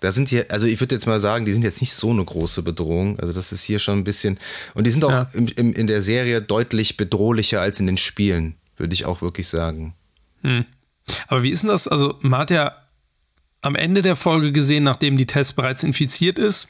[0.00, 2.24] da sind hier, also ich würde jetzt mal sagen, die sind jetzt nicht so eine
[2.24, 3.18] große Bedrohung.
[3.18, 4.38] Also das ist hier schon ein bisschen,
[4.74, 5.30] und die sind auch ja.
[5.32, 9.48] im, im, in der Serie deutlich bedrohlicher als in den Spielen, würde ich auch wirklich
[9.48, 9.94] sagen.
[10.42, 10.64] Hm.
[11.28, 11.88] Aber wie ist denn das?
[11.88, 12.76] Also man hat ja
[13.62, 16.68] am Ende der Folge gesehen, nachdem die Test bereits infiziert ist,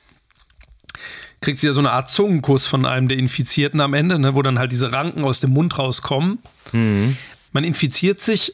[1.41, 4.43] kriegt sie ja so eine Art Zungenkuss von einem der Infizierten am Ende, ne, wo
[4.43, 6.39] dann halt diese Ranken aus dem Mund rauskommen.
[6.73, 7.17] Mhm.
[7.57, 8.53] Man infiziert sich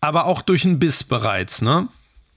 [0.00, 1.88] aber auch durch einen Biss bereits, ne?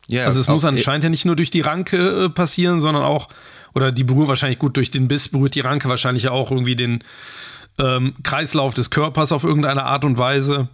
[0.08, 3.30] Ja, also es muss anscheinend ja nicht nur durch die Ranke äh, passieren, sondern auch
[3.74, 7.06] oder die berührt wahrscheinlich gut durch den Biss, berührt die Ranke wahrscheinlich auch irgendwie den
[7.78, 10.68] ähm, Kreislauf des Körpers auf irgendeine Art und Weise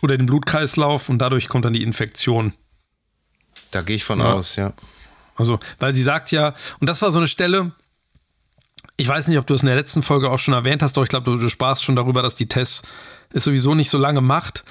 [0.00, 2.54] oder den Blutkreislauf und dadurch kommt dann die Infektion.
[3.72, 4.32] Da gehe ich von ja.
[4.32, 4.72] aus, ja.
[5.36, 7.72] Also, weil sie sagt ja, und das war so eine Stelle,
[8.96, 11.02] ich weiß nicht, ob du es in der letzten Folge auch schon erwähnt hast, doch
[11.02, 12.82] ich glaube, du, du sprachst schon darüber, dass die Tess
[13.32, 14.64] es sowieso nicht so lange macht.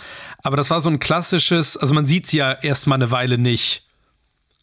[0.43, 3.83] Aber das war so ein klassisches, also man sieht sie ja erstmal eine Weile nicht.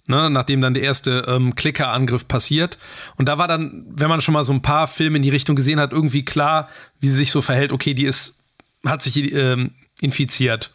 [0.06, 2.78] Ne, nachdem dann der erste ähm, Klicker-Angriff passiert.
[3.16, 5.54] Und da war dann, wenn man schon mal so ein paar Filme in die Richtung
[5.54, 6.68] gesehen hat, irgendwie klar,
[6.98, 7.70] wie sie sich so verhält.
[7.70, 8.40] Okay, die ist,
[8.84, 10.74] hat sich ähm, infiziert.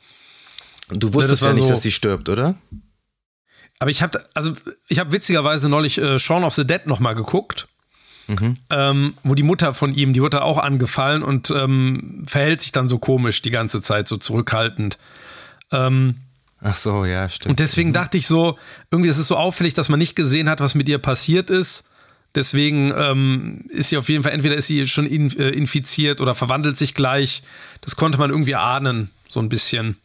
[0.88, 2.56] Du wusstest ja, ja nicht, so, dass sie stirbt, oder?
[3.80, 4.54] Aber ich habe, also
[4.88, 7.68] ich habe witzigerweise neulich äh, Shaun of the Dead noch mal geguckt.
[8.28, 8.56] Mhm.
[8.70, 12.88] Ähm, wo die Mutter von ihm, die wurde auch angefallen und ähm, verhält sich dann
[12.88, 14.98] so komisch die ganze Zeit, so zurückhaltend.
[15.72, 16.16] Ähm,
[16.62, 17.52] Ach so, ja, stimmt.
[17.52, 17.94] Und deswegen mhm.
[17.94, 18.58] dachte ich so,
[18.90, 21.90] irgendwie ist es so auffällig, dass man nicht gesehen hat, was mit ihr passiert ist.
[22.34, 26.78] Deswegen ähm, ist sie auf jeden Fall, entweder ist sie schon äh, infiziert oder verwandelt
[26.78, 27.44] sich gleich.
[27.82, 29.98] Das konnte man irgendwie ahnen, so ein bisschen.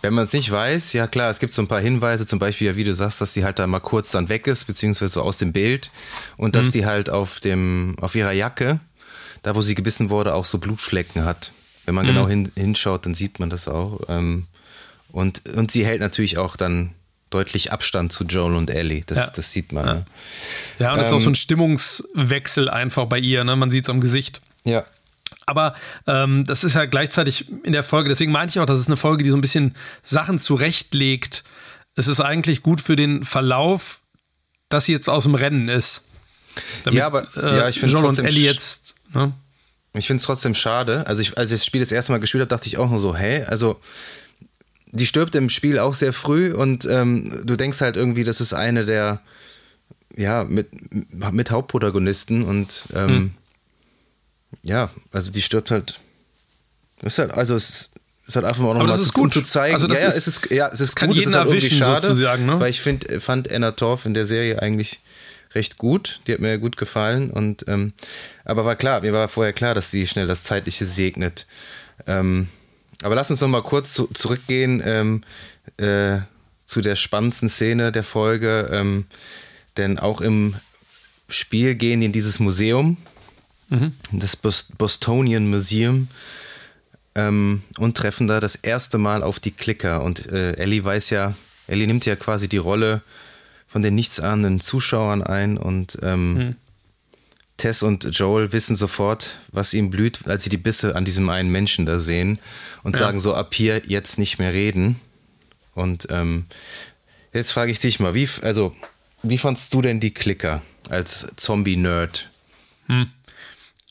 [0.00, 2.68] Wenn man es nicht weiß, ja klar, es gibt so ein paar Hinweise, zum Beispiel,
[2.68, 5.22] ja, wie du sagst, dass die halt da mal kurz dann weg ist, beziehungsweise so
[5.22, 5.90] aus dem Bild
[6.36, 6.72] und dass mhm.
[6.72, 8.80] die halt auf dem, auf ihrer Jacke,
[9.42, 11.52] da wo sie gebissen wurde, auch so Blutflecken hat.
[11.84, 12.10] Wenn man mhm.
[12.10, 14.00] genau hin, hinschaut, dann sieht man das auch.
[14.08, 14.46] Ähm,
[15.10, 16.94] und, und sie hält natürlich auch dann
[17.30, 19.02] deutlich Abstand zu Joel und Ellie.
[19.06, 19.30] Das, ja.
[19.34, 19.86] das sieht man.
[19.86, 20.06] Ja, ne?
[20.78, 23.56] ja und es ähm, ist auch so ein ähm, Stimmungswechsel einfach bei ihr, ne?
[23.56, 24.40] Man sieht es am Gesicht.
[24.64, 24.84] Ja.
[25.46, 25.74] Aber
[26.06, 28.96] ähm, das ist ja gleichzeitig in der Folge, deswegen meinte ich auch, das ist eine
[28.96, 31.44] Folge, die so ein bisschen Sachen zurechtlegt.
[31.94, 34.02] Es ist eigentlich gut für den Verlauf,
[34.68, 36.04] dass sie jetzt aus dem Rennen ist.
[36.84, 38.96] Damit, ja, aber äh, ja, ich finde und Ellie jetzt.
[39.14, 39.32] Ne?
[39.94, 41.06] Ich finde es trotzdem schade.
[41.06, 43.00] Also, ich, als ich das Spiel das erste Mal gespielt habe, dachte ich auch nur
[43.00, 43.44] so, hä?
[43.44, 43.80] Also,
[44.86, 48.54] die stirbt im Spiel auch sehr früh und ähm, du denkst halt irgendwie, das ist
[48.54, 49.20] eine der,
[50.16, 50.68] ja, mit,
[51.32, 53.34] mit Hauptprotagonisten und ähm, hm
[54.62, 56.00] ja, also die stirbt halt.
[57.02, 57.92] Ist halt, also es
[58.26, 59.74] ist halt einfach mal nochmal zu, um zu zeigen.
[59.74, 61.48] Also das ja, ist, es ist, ja, es ist kann gut, jeden es ist halt
[61.48, 62.60] erwischen, schade, sozusagen, ne?
[62.60, 65.00] weil ich find, fand Anna Torf in der Serie eigentlich
[65.54, 66.20] recht gut.
[66.26, 67.92] Die hat mir gut gefallen und ähm,
[68.44, 71.46] aber war klar, mir war vorher klar, dass sie schnell das Zeitliche segnet.
[72.06, 72.48] Ähm,
[73.02, 75.22] aber lass uns noch mal kurz zu, zurückgehen ähm,
[75.78, 76.20] äh,
[76.66, 79.06] zu der spannendsten Szene der Folge, ähm,
[79.76, 80.56] denn auch im
[81.28, 82.98] Spiel gehen die in dieses Museum
[83.68, 83.94] mhm.
[84.12, 86.08] das Bostonian Museum
[87.14, 90.02] ähm, und treffen da das erste Mal auf die Klicker.
[90.02, 91.34] Und äh, Ellie weiß ja,
[91.66, 93.02] Ellie nimmt ja quasi die Rolle
[93.66, 96.56] von den nichtsahnenden Zuschauern ein und ähm, mhm.
[97.58, 101.50] Tess und Joel wissen sofort, was ihm blüht, als sie die Bisse an diesem einen
[101.50, 102.38] Menschen da sehen
[102.84, 103.00] und ja.
[103.00, 105.00] sagen so, ab hier jetzt nicht mehr reden.
[105.74, 106.46] Und ähm,
[107.32, 108.74] jetzt frage ich dich mal, wie, also,
[109.22, 112.30] wie fandst du denn die Klicker als Zombie-Nerd?
[112.86, 113.10] Hm.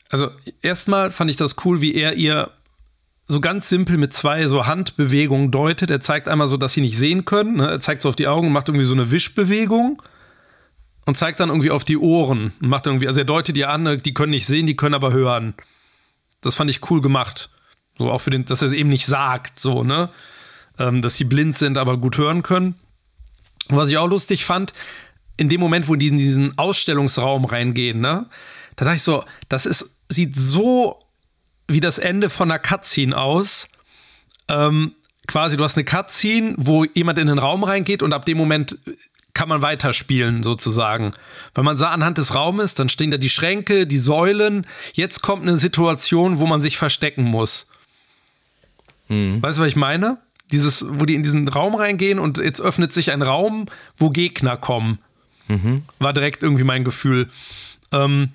[0.09, 0.29] Also
[0.61, 2.51] erstmal fand ich das cool, wie er ihr
[3.27, 5.91] so ganz simpel mit zwei so Handbewegungen deutet.
[5.91, 7.57] Er zeigt einmal so, dass sie nicht sehen können.
[7.57, 7.67] Ne?
[7.67, 10.01] Er zeigt so auf die Augen, macht irgendwie so eine Wischbewegung
[11.05, 13.83] und zeigt dann irgendwie auf die Ohren und macht irgendwie, also er deutet ihr an,
[13.83, 15.55] ne, die können nicht sehen, die können aber hören.
[16.41, 17.49] Das fand ich cool gemacht.
[17.97, 20.09] So auch für den, dass er es eben nicht sagt, so, ne?
[20.77, 22.75] Ähm, dass sie blind sind, aber gut hören können.
[23.69, 24.73] Und was ich auch lustig fand,
[25.37, 28.27] in dem Moment, wo die in diesen Ausstellungsraum reingehen, ne?
[28.75, 30.99] Da dachte ich so, das ist sieht so
[31.67, 33.69] wie das Ende von einer Cutscene aus.
[34.47, 34.93] Ähm,
[35.27, 38.77] quasi, du hast eine Cutscene, wo jemand in den Raum reingeht und ab dem Moment
[39.33, 41.11] kann man weiterspielen, sozusagen.
[41.53, 44.65] Wenn man sah anhand des Raumes, dann stehen da die Schränke, die Säulen.
[44.93, 47.69] Jetzt kommt eine Situation, wo man sich verstecken muss.
[49.07, 49.41] Hm.
[49.41, 50.17] Weißt du, was ich meine?
[50.51, 53.65] Dieses, wo die in diesen Raum reingehen und jetzt öffnet sich ein Raum,
[53.97, 54.99] wo Gegner kommen.
[55.49, 55.83] Mhm.
[55.99, 57.29] War direkt irgendwie mein Gefühl.
[57.91, 58.31] Ähm,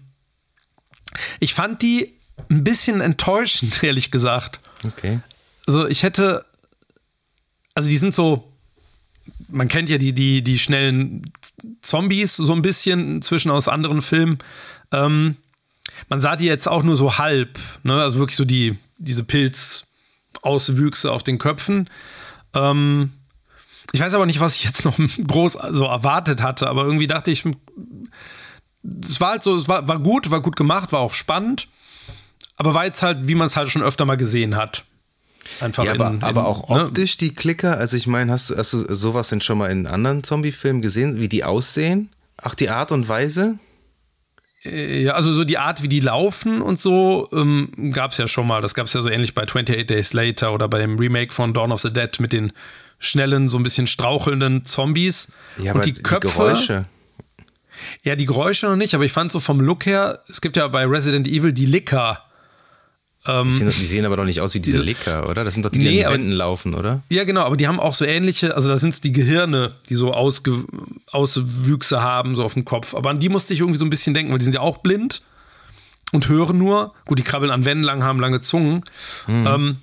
[1.41, 2.15] ich fand die
[2.51, 4.61] ein bisschen enttäuschend, ehrlich gesagt.
[4.85, 5.21] Okay.
[5.67, 6.45] Also ich hätte,
[7.75, 8.53] also die sind so,
[9.49, 11.31] man kennt ja die, die, die schnellen
[11.83, 14.39] Zombies so ein bisschen zwischen aus anderen Filmen.
[14.91, 15.37] Ähm,
[16.09, 18.01] man sah die jetzt auch nur so halb, ne?
[18.01, 21.89] also wirklich so die, diese Pilzauswüchse auf den Köpfen.
[22.55, 23.13] Ähm,
[23.93, 24.97] ich weiß aber nicht, was ich jetzt noch
[25.27, 27.45] groß so erwartet hatte, aber irgendwie dachte ich,
[28.83, 31.69] es war halt so, es war, war gut, war gut gemacht, war auch spannend,
[32.57, 34.85] aber war jetzt halt, wie man es halt schon öfter mal gesehen hat.
[35.61, 36.87] Einfach ja, aber, in, aber auch ne?
[36.87, 39.87] optisch die Klicker, also ich meine, hast du, hast du sowas denn schon mal in
[39.87, 42.11] anderen Zombie-Filmen gesehen, wie die aussehen?
[42.41, 43.59] Ach, die Art und Weise?
[44.65, 48.29] Äh, ja, also so die Art, wie die laufen und so, ähm, gab es ja
[48.29, 48.61] schon mal.
[48.61, 51.53] Das gab es ja so ähnlich bei 28 Days Later oder bei dem Remake von
[51.53, 52.53] Dawn of the Dead mit den
[52.99, 55.33] schnellen, so ein bisschen strauchelnden Zombies.
[55.59, 56.29] Ja, und die, die Köpfe.
[56.29, 56.85] Geräusche.
[58.03, 60.67] Ja, die Geräusche noch nicht, aber ich fand so vom Look her, es gibt ja
[60.69, 62.23] bei Resident Evil die Licker.
[63.25, 65.45] Ähm, die, sehen, die, sehen, aber doch nicht aus wie diese Licker, oder?
[65.45, 67.03] Das sind doch die, die nee, in den Wänden laufen, oder?
[67.09, 69.95] Ja, genau, aber die haben auch so ähnliche, also da sind es die Gehirne, die
[69.95, 70.65] so Ausge
[71.11, 72.95] Auswüchse haben, so auf dem Kopf.
[72.95, 74.79] Aber an die musste ich irgendwie so ein bisschen denken, weil die sind ja auch
[74.79, 75.23] blind
[76.11, 76.95] und hören nur.
[77.07, 78.83] Gut, die krabbeln an Wänden lang, haben lange Zungen.
[79.29, 79.47] Mhm.
[79.47, 79.77] Ähm,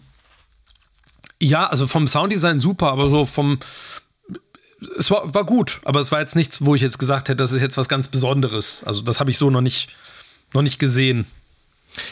[1.41, 3.59] ja, also vom Sounddesign super, aber so vom.
[4.97, 7.51] Es war, war gut, aber es war jetzt nichts, wo ich jetzt gesagt hätte, das
[7.51, 8.83] ist jetzt was ganz Besonderes.
[8.85, 9.89] Also, das habe ich so noch nicht,
[10.53, 11.25] noch nicht gesehen.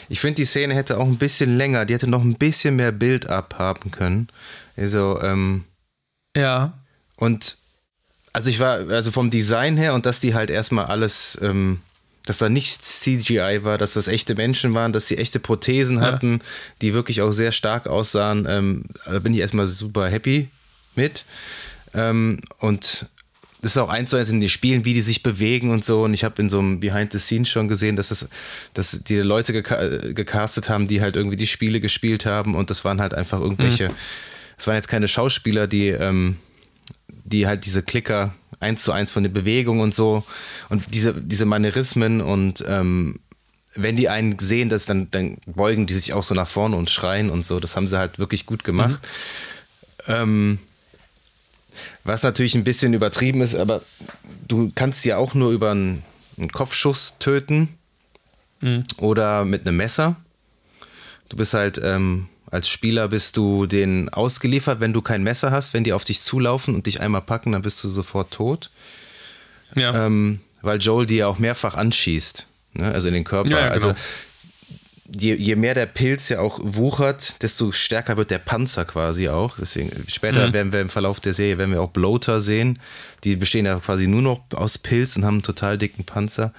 [0.08, 2.92] Ich finde, die Szene hätte auch ein bisschen länger, die hätte noch ein bisschen mehr
[2.92, 4.28] Bild abhaben können.
[4.76, 5.64] Also, ähm,
[6.36, 6.74] Ja.
[7.16, 7.56] Und
[8.32, 11.80] also ich war, also vom Design her und dass die halt erstmal alles ähm,
[12.28, 16.32] dass da nicht CGI war, dass das echte Menschen waren, dass sie echte Prothesen hatten,
[16.32, 16.38] ja.
[16.82, 18.46] die wirklich auch sehr stark aussahen.
[18.48, 20.48] Ähm, da bin ich erstmal super happy
[20.94, 21.24] mit.
[21.94, 23.06] Ähm, und
[23.60, 26.04] das ist auch eins zu eins in den Spielen, wie die sich bewegen und so.
[26.04, 28.28] Und ich habe in so einem Behind the Scenes schon gesehen, dass es,
[28.72, 32.54] dass die Leute geka gecastet haben, die halt irgendwie die Spiele gespielt haben.
[32.54, 33.94] Und das waren halt einfach irgendwelche, mhm.
[34.56, 36.36] das waren jetzt keine Schauspieler, die, ähm,
[37.08, 40.24] die halt diese Klicker eins zu eins von der Bewegung und so
[40.68, 43.20] und diese, diese Manierismen und ähm,
[43.74, 46.90] wenn die einen sehen, das, dann, dann beugen die sich auch so nach vorne und
[46.90, 47.60] schreien und so.
[47.60, 48.98] Das haben sie halt wirklich gut gemacht.
[50.06, 50.12] Mhm.
[50.12, 50.58] Ähm,
[52.04, 53.82] was natürlich ein bisschen übertrieben ist, aber
[54.46, 56.02] du kannst ja auch nur über einen,
[56.36, 57.78] einen Kopfschuss töten
[58.60, 58.84] mhm.
[58.98, 60.16] oder mit einem Messer.
[61.28, 65.74] Du bist halt ähm, als Spieler bist du denen ausgeliefert, wenn du kein Messer hast,
[65.74, 68.70] wenn die auf dich zulaufen und dich einmal packen, dann bist du sofort tot.
[69.74, 70.06] Ja.
[70.06, 72.90] Ähm, weil Joel die ja auch mehrfach anschießt, ne?
[72.90, 73.50] also in den Körper.
[73.50, 73.88] Ja, ja, genau.
[73.88, 73.94] Also
[75.08, 79.56] je, je, mehr der Pilz ja auch wuchert, desto stärker wird der Panzer quasi auch.
[79.58, 80.52] Deswegen später mhm.
[80.52, 82.78] werden wir im Verlauf der Serie werden wir auch Bloater sehen.
[83.24, 86.52] Die bestehen ja quasi nur noch aus Pilz und haben einen total dicken Panzer.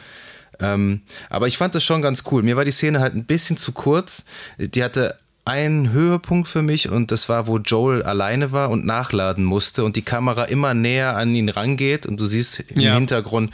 [0.59, 2.43] Ähm, aber ich fand das schon ganz cool.
[2.43, 4.25] Mir war die Szene halt ein bisschen zu kurz.
[4.57, 9.43] Die hatte ein Höhepunkt für mich und das war, wo Joel alleine war und nachladen
[9.43, 12.93] musste und die Kamera immer näher an ihn rangeht und du siehst im ja.
[12.93, 13.51] Hintergrund,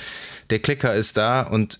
[0.50, 1.80] der Klicker ist da und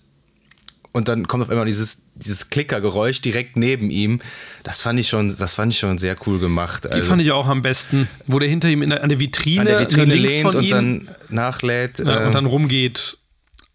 [0.96, 4.20] und dann kommt auf einmal dieses, dieses Klickergeräusch direkt neben ihm.
[4.64, 6.86] Das fand ich schon, das fand ich schon sehr cool gemacht.
[6.86, 9.60] Also, Die fand ich auch am besten, wo der hinter ihm der, an der Vitrine,
[9.60, 11.98] an der Vitrine lehnt und ihm, dann nachlädt.
[11.98, 13.18] Ja, äh, und dann rumgeht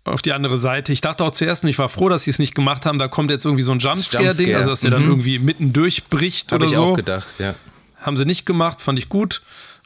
[0.03, 0.91] auf die andere Seite.
[0.91, 3.07] Ich dachte auch zuerst, und ich war froh, dass sie es nicht gemacht haben, da
[3.07, 4.57] kommt jetzt irgendwie so ein Jumpscare-Ding, Jumpscare.
[4.57, 4.95] also dass der mhm.
[4.95, 6.85] dann irgendwie mitten durchbricht Hab oder ich so.
[6.85, 7.53] auch gedacht, ja.
[7.97, 9.43] Haben sie nicht gemacht, fand ich gut.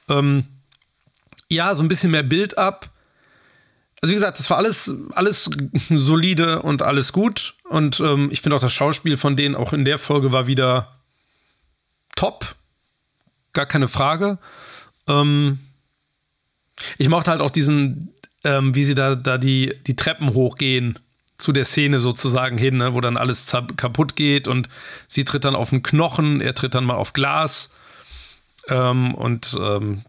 [0.08, 0.46] Ähm,
[1.50, 2.90] ja, so ein bisschen mehr Bild ab.
[4.06, 5.50] Also wie gesagt, das war alles, alles
[5.90, 7.56] solide und alles gut.
[7.64, 11.00] Und ähm, ich finde auch das Schauspiel von denen auch in der Folge war wieder
[12.16, 12.54] top.
[13.54, 14.38] Gar keine Frage.
[15.08, 15.58] Ähm,
[17.00, 18.14] ich mochte halt auch diesen,
[18.44, 21.00] ähm, wie sie da, da die, die Treppen hochgehen
[21.40, 24.70] zu der Szene sozusagen hin, ne, wo dann alles kaputt geht und
[25.08, 27.72] sie tritt dann auf den Knochen, er tritt dann mal auf Glas.
[28.68, 30.04] Ähm, und ähm,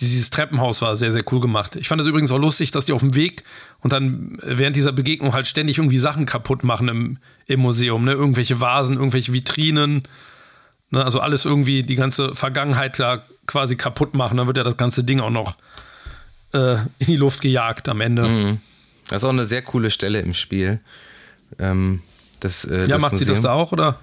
[0.00, 1.76] dieses Treppenhaus war sehr, sehr cool gemacht.
[1.76, 3.44] Ich fand es übrigens auch lustig, dass die auf dem Weg
[3.80, 8.04] und dann während dieser Begegnung halt ständig irgendwie Sachen kaputt machen im, im Museum.
[8.04, 8.12] Ne?
[8.12, 10.02] Irgendwelche Vasen, irgendwelche Vitrinen.
[10.90, 11.02] Ne?
[11.02, 14.36] Also alles irgendwie die ganze Vergangenheit da quasi kaputt machen.
[14.36, 15.56] Dann wird ja das ganze Ding auch noch
[16.52, 18.28] äh, in die Luft gejagt am Ende.
[18.28, 18.58] Mhm.
[19.08, 20.80] Das ist auch eine sehr coole Stelle im Spiel.
[21.58, 22.02] Ähm,
[22.40, 23.28] das, äh, ja, das macht Museum.
[23.28, 23.98] sie das da auch, oder?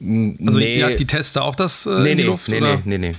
[0.00, 0.78] Also nee.
[0.78, 2.48] jagt die Tester auch das äh, nee, in die nee, Luft?
[2.48, 2.76] Nee, oder?
[2.84, 3.14] nee, nee, nee.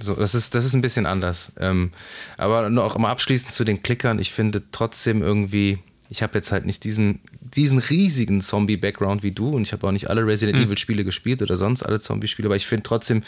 [0.00, 1.52] So, das ist, das ist ein bisschen anders.
[1.58, 1.90] Ähm,
[2.36, 5.78] aber noch mal abschließend zu den Klickern, ich finde trotzdem irgendwie,
[6.10, 9.92] ich habe jetzt halt nicht diesen, diesen riesigen Zombie-Background wie du und ich habe auch
[9.92, 10.64] nicht alle Resident mhm.
[10.64, 13.22] Evil-Spiele gespielt oder sonst alle Zombie-Spiele, aber ich finde trotzdem,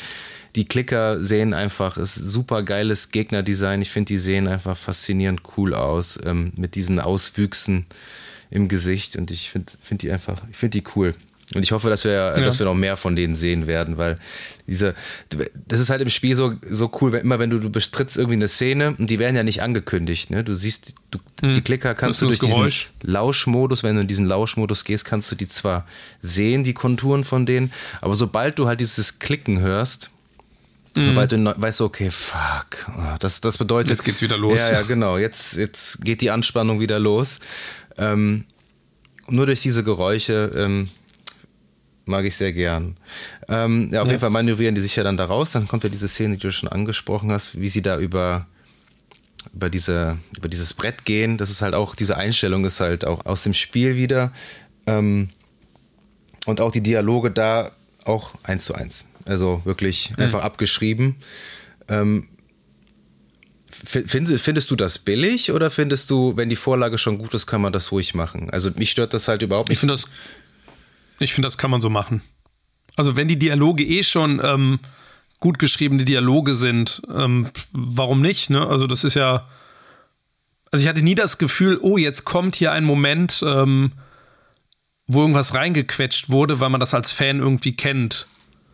[0.57, 3.83] die Klicker sehen einfach, ist super geiles Gegnerdesign.
[3.83, 7.85] Ich finde, die sehen einfach faszinierend cool aus ähm, mit diesen Auswüchsen
[8.51, 11.15] im Gesicht und ich finde find die einfach, ich finde die cool.
[11.55, 12.33] Und ich hoffe, dass wir, ja.
[12.33, 14.17] dass wir noch mehr von denen sehen werden, weil
[14.67, 14.97] diese,
[15.69, 18.35] das ist halt im Spiel so, so cool, wenn, immer wenn du, du bestrittst irgendwie
[18.35, 20.43] eine Szene und die werden ja nicht angekündigt, ne?
[20.43, 21.53] Du siehst, du, hm.
[21.53, 22.69] die Klicker kannst du durch diesen
[23.03, 25.87] Lauschmodus, wenn du in diesen Lauschmodus gehst, kannst du die zwar
[26.21, 30.11] sehen, die Konturen von denen, aber sobald du halt dieses Klicken hörst,
[30.97, 31.09] Mhm.
[31.09, 33.91] Sobald du weißt, okay, fuck, ah, das, das bedeutet.
[33.91, 34.59] Jetzt geht's wieder los.
[34.59, 35.19] Ja, ja, genau.
[35.19, 37.41] Jetzt, jetzt geht die Anspannung wieder los.
[37.99, 38.45] Ähm,
[39.29, 40.89] nur durch diese Geräusche ähm,
[42.07, 42.97] mag ich sehr gern.
[43.49, 44.13] Ähm, ja, auf ja.
[44.13, 45.53] jeden Fall manövrieren die sich ja dann da raus.
[45.53, 48.47] Dann kommt ja diese Szene, die du schon angesprochen hast, wie sie da über,
[49.53, 51.37] über, diese, über dieses Brett gehen.
[51.37, 54.33] Das ist halt auch, diese Einstellung ist halt auch aus dem Spiel wieder.
[54.87, 55.31] Ähm,
[56.47, 57.73] und auch die Dialoge da
[58.05, 59.07] auch eins zu eins.
[59.25, 60.25] Also wirklich mhm.
[60.25, 61.17] einfach abgeschrieben.
[61.89, 62.29] Ähm,
[63.85, 67.61] Findest, findest du das billig oder findest du, wenn die Vorlage schon gut ist, kann
[67.61, 68.49] man das ruhig machen?
[68.49, 69.77] Also mich stört das halt überhaupt nicht.
[69.77, 70.07] Ich finde das,
[71.19, 72.23] ich finde das kann man so machen.
[72.97, 74.81] Also wenn die Dialoge eh schon ähm,
[75.41, 78.51] gut geschriebene Dialoge sind, ähm, warum nicht?
[78.51, 78.67] Ne?
[78.67, 79.47] Also das ist ja,
[80.71, 83.93] also ich hatte nie das Gefühl, oh jetzt kommt hier ein Moment, ähm,
[85.07, 88.27] wo irgendwas reingequetscht wurde, weil man das als Fan irgendwie kennt.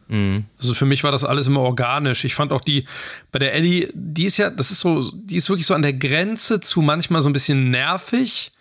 [0.08, 0.44] Mhm.
[0.58, 2.24] Also für mich war das alles immer organisch.
[2.24, 2.86] Ich fand auch die
[3.32, 5.92] bei der Ellie, die ist ja, das ist so, die ist wirklich so an der
[5.92, 8.52] Grenze zu manchmal so ein bisschen nervig,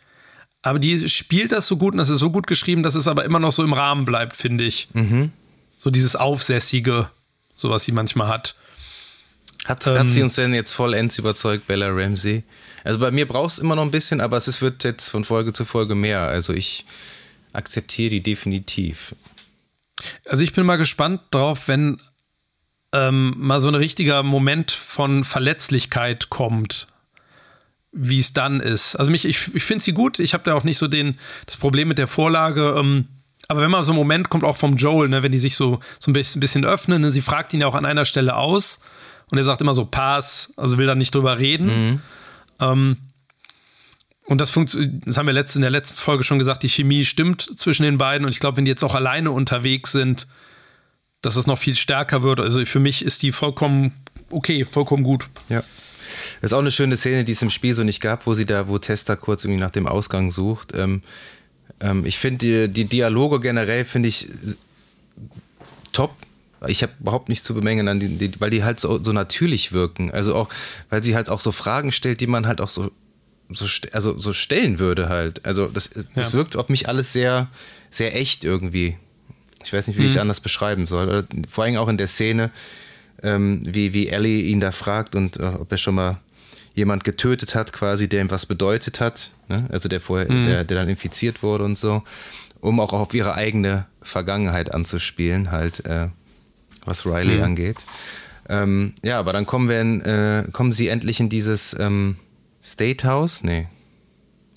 [0.61, 3.25] aber die spielt das so gut und das ist so gut geschrieben, dass es aber
[3.25, 4.89] immer noch so im Rahmen bleibt, finde ich.
[4.93, 5.31] Mhm.
[5.79, 7.09] So dieses Aufsässige,
[7.55, 8.55] so was sie manchmal hat.
[9.65, 12.43] Hat, ähm, hat sie uns denn jetzt vollends überzeugt, Bella Ramsey?
[12.83, 15.53] Also bei mir braucht es immer noch ein bisschen, aber es wird jetzt von Folge
[15.53, 16.21] zu Folge mehr.
[16.21, 16.85] Also ich
[17.53, 19.15] akzeptiere die definitiv.
[20.25, 22.01] Also ich bin mal gespannt drauf, wenn
[22.93, 26.87] ähm, mal so ein richtiger Moment von Verletzlichkeit kommt,
[27.91, 28.95] wie es dann ist.
[28.95, 30.19] Also mich, ich, ich finde sie gut.
[30.19, 32.75] Ich habe da auch nicht so den, das Problem mit der Vorlage.
[32.77, 33.07] Ähm,
[33.47, 35.79] aber wenn mal so ein Moment kommt, auch vom Joel, ne, wenn die sich so,
[35.99, 38.35] so ein bisschen, ein bisschen öffnen, ne, sie fragt ihn ja auch an einer Stelle
[38.35, 38.79] aus
[39.29, 41.67] und er sagt immer so Pass, also will da nicht drüber reden.
[41.67, 42.01] Mhm.
[42.59, 42.97] Ähm,
[44.25, 47.03] und das funktioniert, das haben wir letzte, in der letzten Folge schon gesagt, die Chemie
[47.03, 48.25] stimmt zwischen den beiden.
[48.25, 50.27] Und ich glaube, wenn die jetzt auch alleine unterwegs sind,
[51.21, 52.39] dass es noch viel stärker wird.
[52.39, 53.93] Also für mich ist die vollkommen
[54.31, 55.27] okay, vollkommen gut.
[55.49, 55.63] Ja.
[56.41, 58.45] Das ist auch eine schöne Szene, die es im Spiel so nicht gab, wo sie
[58.45, 60.73] da, wo Testa kurz irgendwie nach dem Ausgang sucht.
[60.75, 61.01] Ähm,
[61.79, 64.27] ähm, ich finde die, die Dialoge generell finde ich
[65.93, 66.15] top.
[66.67, 69.71] Ich habe überhaupt nichts zu bemängeln, an die, die, weil die halt so, so natürlich
[69.71, 70.11] wirken.
[70.11, 70.49] Also auch,
[70.89, 72.91] weil sie halt auch so Fragen stellt, die man halt auch so
[73.53, 75.45] so, also so stellen würde halt.
[75.45, 76.33] Also das, das ja.
[76.33, 77.49] wirkt auf mich alles sehr,
[77.89, 78.97] sehr echt irgendwie.
[79.63, 80.07] Ich weiß nicht, wie mhm.
[80.07, 81.25] ich es anders beschreiben soll.
[81.49, 82.51] Vor allem auch in der Szene,
[83.23, 86.19] ähm, wie, wie Ellie ihn da fragt und äh, ob er schon mal
[86.73, 89.31] jemand getötet hat, quasi, der ihm was bedeutet hat.
[89.49, 89.67] Ne?
[89.71, 90.43] Also der vorher, mhm.
[90.43, 92.03] der, der dann infiziert wurde und so,
[92.61, 96.07] um auch auf ihre eigene Vergangenheit anzuspielen, halt, äh,
[96.85, 97.43] was Riley mhm.
[97.43, 97.85] angeht.
[98.49, 102.17] Ähm, ja, aber dann kommen wir in, äh, kommen sie endlich in dieses ähm,
[102.63, 103.43] State House?
[103.43, 103.67] Nee.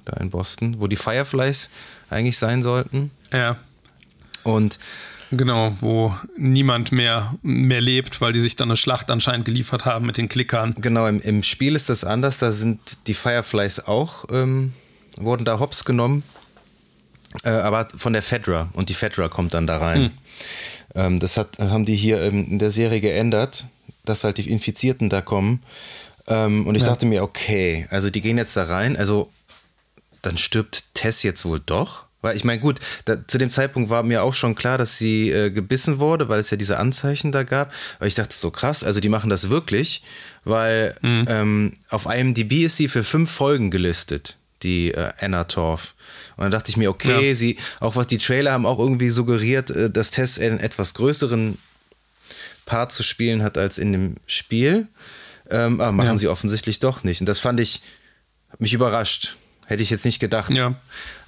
[0.05, 1.71] Da in Boston, wo die Fireflies
[2.11, 3.11] eigentlich sein sollten.
[3.33, 3.57] Ja.
[4.43, 4.79] Und
[5.37, 10.07] Genau, wo niemand mehr, mehr lebt, weil die sich dann eine Schlacht anscheinend geliefert haben
[10.07, 10.75] mit den Klickern.
[10.79, 12.39] Genau, im, im Spiel ist das anders.
[12.39, 14.73] Da sind die Fireflies auch, ähm,
[15.17, 16.23] wurden da hops genommen.
[17.43, 18.69] Äh, aber von der Fedra.
[18.75, 20.03] Und die Fedra kommt dann da rein.
[20.03, 20.11] Hm.
[20.95, 23.65] Ähm, das hat, haben die hier ähm, in der Serie geändert,
[24.05, 25.63] dass halt die Infizierten da kommen.
[26.27, 26.89] Ähm, und ich ja.
[26.91, 29.31] dachte mir, okay, also die gehen jetzt da rein, also
[30.23, 32.05] dann stirbt Tess jetzt wohl doch.
[32.25, 35.31] Weil ich meine, gut, da, zu dem Zeitpunkt war mir auch schon klar, dass sie
[35.31, 37.71] äh, gebissen wurde, weil es ja diese Anzeichen da gab.
[37.99, 40.03] Aber ich dachte so krass, also die machen das wirklich,
[40.43, 41.27] weil mhm.
[41.29, 45.95] ähm, auf IMDb ist sie für fünf Folgen gelistet, die äh, Anna Torf.
[46.39, 47.35] Und dann dachte ich mir, okay, ja.
[47.35, 51.59] sie, auch was die Trailer haben auch irgendwie suggeriert, äh, dass Tess einen etwas größeren
[52.65, 54.89] Part zu spielen hat als in dem Spiel.
[55.51, 56.17] Ähm, aber machen ja.
[56.17, 57.21] sie offensichtlich doch nicht.
[57.21, 57.83] Und das fand ich,
[58.59, 59.37] mich überrascht.
[59.67, 60.51] Hätte ich jetzt nicht gedacht.
[60.55, 60.75] Ja.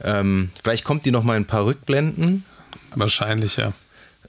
[0.02, 2.44] Ähm, vielleicht kommt die noch mal ein paar Rückblenden.
[2.94, 3.72] Wahrscheinlich, ja.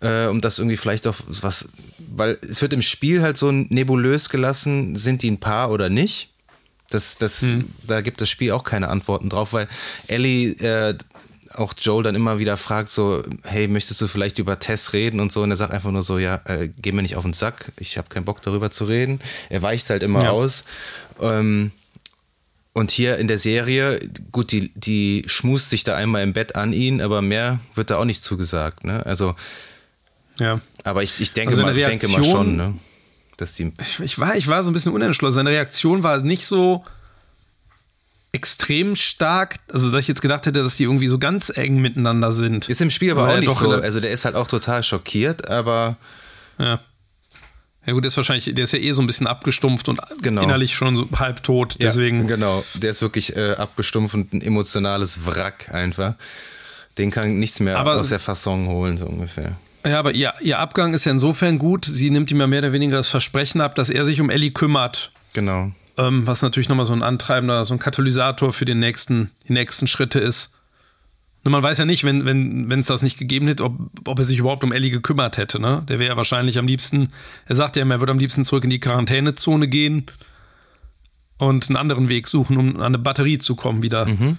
[0.02, 4.30] Äh, um das irgendwie vielleicht auch was, weil es wird im Spiel halt so nebulös
[4.30, 6.30] gelassen, sind die ein Paar oder nicht.
[6.90, 7.70] Das, das, hm.
[7.86, 9.68] Da gibt das Spiel auch keine Antworten drauf, weil
[10.08, 10.98] Ellie äh,
[11.54, 15.32] auch Joel dann immer wieder fragt, so, hey, möchtest du vielleicht über Tess reden und
[15.32, 15.42] so?
[15.42, 17.98] Und er sagt einfach nur so, ja, äh, geh mir nicht auf den Sack, ich
[17.98, 19.20] habe keinen Bock darüber zu reden.
[19.50, 20.30] Er weicht halt immer ja.
[20.32, 20.66] aus.
[21.20, 21.72] Ähm,
[22.78, 24.00] und hier in der Serie,
[24.32, 27.98] gut, die, die schmust sich da einmal im Bett an ihn, aber mehr wird da
[27.98, 28.84] auch nicht zugesagt.
[28.84, 29.04] Ne?
[29.04, 29.34] Also,
[30.38, 30.62] ja.
[30.84, 32.76] Aber ich, ich, denke, also mal, ich denke mal schon, ne?
[33.36, 33.74] dass die.
[33.80, 35.34] Ich, ich, war, ich war so ein bisschen unentschlossen.
[35.34, 36.86] Seine Reaktion war nicht so
[38.32, 42.32] extrem stark, also dass ich jetzt gedacht hätte, dass die irgendwie so ganz eng miteinander
[42.32, 42.70] sind.
[42.70, 43.72] Ist im Spiel aber auch nicht so.
[43.72, 45.98] Also der ist halt auch total schockiert, aber.
[46.60, 46.80] Ja.
[47.88, 50.42] Ja gut, der ist wahrscheinlich, der ist ja eh so ein bisschen abgestumpft und genau.
[50.44, 51.78] innerlich schon so halb tot.
[51.80, 52.22] Deswegen.
[52.22, 56.16] Ja, genau, der ist wirklich äh, abgestumpft und ein emotionales Wrack einfach.
[56.98, 59.54] Den kann nichts mehr aber, aus der Fasson holen, so ungefähr.
[59.86, 61.86] Ja, aber ihr, ihr Abgang ist ja insofern gut.
[61.86, 64.52] Sie nimmt ihm ja mehr oder weniger das Versprechen ab, dass er sich um Ellie
[64.52, 65.12] kümmert.
[65.34, 69.54] Genau ähm, was natürlich nochmal so ein antreibender, so ein Katalysator für den nächsten, die
[69.54, 70.54] nächsten Schritte ist.
[71.48, 74.26] Und man weiß ja nicht, wenn es wenn, das nicht gegeben hätte, ob, ob er
[74.26, 75.62] sich überhaupt um Ellie gekümmert hätte.
[75.62, 75.82] Ne?
[75.88, 77.08] Der wäre ja wahrscheinlich am liebsten,
[77.46, 80.08] er sagt ja immer, er würde am liebsten zurück in die Quarantänezone gehen
[81.38, 84.08] und einen anderen Weg suchen, um an eine Batterie zu kommen wieder.
[84.08, 84.38] Mhm.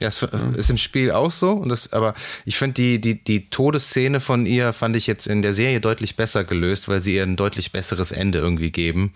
[0.00, 1.52] Ja, es ist im Spiel auch so.
[1.52, 5.42] Und das, aber ich finde die, die, die Todesszene von ihr fand ich jetzt in
[5.42, 9.12] der Serie deutlich besser gelöst, weil sie ihr ein deutlich besseres Ende irgendwie geben.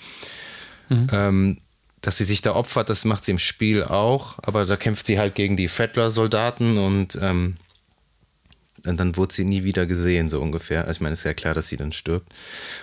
[0.88, 1.06] Mhm.
[1.10, 1.58] Ähm,
[2.02, 5.18] dass sie sich da opfert, das macht sie im Spiel auch, aber da kämpft sie
[5.18, 7.54] halt gegen die Fettler-Soldaten und, ähm,
[8.84, 10.80] und dann wurde sie nie wieder gesehen, so ungefähr.
[10.80, 12.34] Also ich meine, es ist ja klar, dass sie dann stirbt.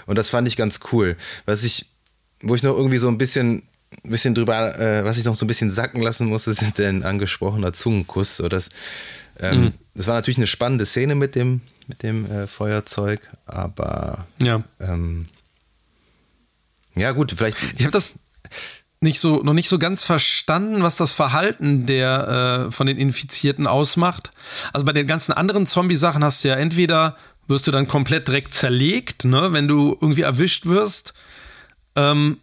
[0.05, 1.17] Und das fand ich ganz cool.
[1.45, 1.87] Was ich,
[2.41, 3.63] wo ich noch irgendwie so ein bisschen,
[4.03, 7.73] bisschen drüber, äh, was ich noch so ein bisschen sacken lassen musste, ist der angesprochener
[7.73, 8.37] Zungenkuss.
[8.37, 8.69] So das,
[9.37, 9.73] ähm, mhm.
[9.95, 14.63] das war natürlich eine spannende Szene mit dem, mit dem äh, Feuerzeug, aber ja.
[14.79, 15.25] Ähm,
[16.95, 17.57] ja, gut, vielleicht.
[17.77, 18.17] Ich habe das
[19.01, 23.65] nicht so, noch nicht so ganz verstanden, was das Verhalten der äh, von den Infizierten
[23.65, 24.31] ausmacht.
[24.73, 27.15] Also bei den ganzen anderen Zombie-Sachen hast du ja entweder
[27.47, 31.13] wirst du dann komplett direkt zerlegt, ne, wenn du irgendwie erwischt wirst.
[31.95, 32.37] Ähm,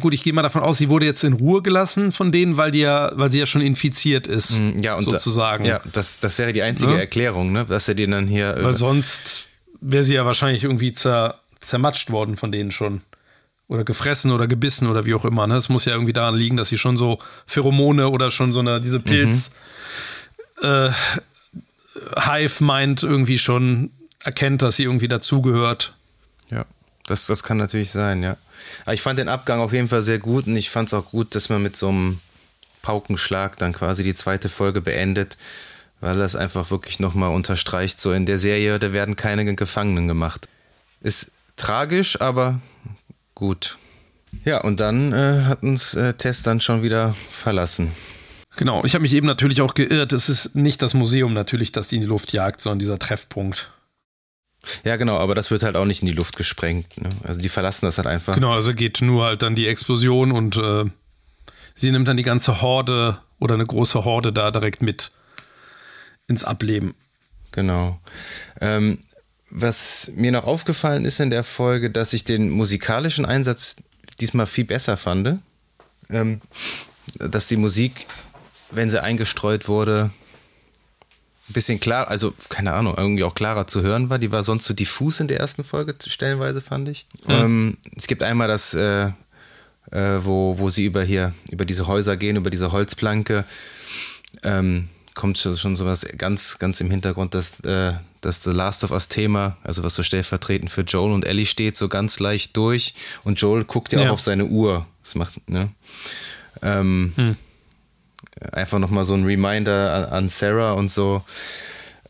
[0.00, 2.72] gut, ich gehe mal davon aus, sie wurde jetzt in Ruhe gelassen von denen, weil
[2.72, 5.64] die ja, weil sie ja schon infiziert ist, mm, ja, und sozusagen.
[5.64, 6.98] Da, ja, das, das wäre die einzige ja?
[6.98, 8.58] Erklärung, ne, dass er den dann hier.
[8.60, 9.44] Weil sonst
[9.80, 13.02] wäre sie ja wahrscheinlich irgendwie zer, zermatscht worden von denen schon
[13.68, 15.46] oder gefressen oder gebissen oder wie auch immer.
[15.46, 15.56] Ne?
[15.56, 18.80] Es muss ja irgendwie daran liegen, dass sie schon so Pheromone oder schon so eine,
[18.80, 19.50] diese Pilz
[20.62, 20.68] mhm.
[20.68, 20.90] äh,
[22.16, 23.90] Hive meint irgendwie schon
[24.24, 25.94] erkennt, dass sie irgendwie dazugehört.
[26.50, 26.64] Ja,
[27.06, 28.36] das, das kann natürlich sein, ja.
[28.82, 31.10] Aber ich fand den Abgang auf jeden Fall sehr gut und ich fand es auch
[31.10, 32.20] gut, dass man mit so einem
[32.82, 35.36] Paukenschlag dann quasi die zweite Folge beendet,
[36.00, 40.48] weil das einfach wirklich nochmal unterstreicht, so in der Serie, da werden keine Gefangenen gemacht.
[41.00, 42.60] Ist tragisch, aber
[43.38, 43.78] Gut.
[44.44, 47.92] Ja, und dann äh, hat uns äh, Tess dann schon wieder verlassen.
[48.56, 50.12] Genau, ich habe mich eben natürlich auch geirrt.
[50.12, 53.70] Es ist nicht das Museum natürlich, das die in die Luft jagt, sondern dieser Treffpunkt.
[54.82, 57.00] Ja, genau, aber das wird halt auch nicht in die Luft gesprengt.
[57.00, 57.10] Ne?
[57.22, 58.34] Also die verlassen das halt einfach.
[58.34, 60.86] Genau, also geht nur halt dann die Explosion und äh,
[61.76, 65.12] sie nimmt dann die ganze Horde oder eine große Horde da direkt mit
[66.26, 66.96] ins Ableben.
[67.52, 68.00] Genau.
[68.60, 68.98] Ähm,
[69.50, 73.76] was mir noch aufgefallen ist in der Folge, dass ich den musikalischen Einsatz
[74.20, 75.40] diesmal viel besser fand.
[76.10, 76.40] Ähm,
[77.18, 78.06] dass die Musik,
[78.70, 80.10] wenn sie eingestreut wurde,
[81.48, 84.18] ein bisschen klar, also keine Ahnung, irgendwie auch klarer zu hören war.
[84.18, 87.06] Die war sonst so diffus in der ersten Folge stellenweise, fand ich.
[87.26, 87.32] Mhm.
[87.32, 89.10] Ähm, es gibt einmal das, äh,
[89.90, 93.44] äh, wo, wo sie über hier, über diese Häuser gehen, über diese Holzplanke.
[94.42, 99.56] Ähm, kommt schon sowas ganz, ganz im Hintergrund, dass äh, das The Last of Us-Thema,
[99.62, 102.94] also was so stellvertretend für Joel und Ellie steht, so ganz leicht durch.
[103.24, 104.08] Und Joel guckt ja, ja.
[104.08, 104.86] auch auf seine Uhr.
[105.02, 105.70] Das macht, ne?
[106.62, 107.36] Ähm, hm.
[108.52, 111.22] Einfach nochmal so ein Reminder an, Sarah und so.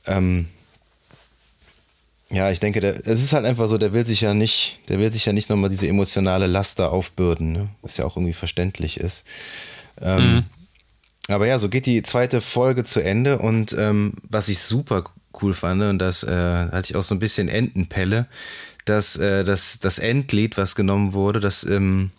[0.06, 0.48] Ähm,
[2.30, 5.10] ja, ich denke, es ist halt einfach so, der will sich ja nicht, der will
[5.10, 7.68] sich ja nicht nochmal diese emotionale Last da aufbürden, ne?
[7.80, 9.24] was ja auch irgendwie verständlich ist.
[10.00, 10.44] Ähm, mhm.
[11.28, 15.04] Aber ja, so geht die zweite Folge zu Ende und ähm, was ich super
[15.40, 18.26] cool fand, und das äh, hatte ich auch so ein bisschen Entenpelle,
[18.84, 22.10] dass äh, das, das Endlied, was genommen wurde, das ähm,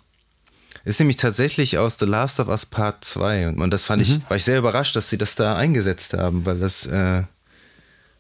[0.86, 3.50] ist nämlich tatsächlich aus The Last of Us Part 2.
[3.50, 4.22] Und, und das fand mhm.
[4.24, 7.24] ich, war ich sehr überrascht, dass sie das da eingesetzt haben, weil das äh,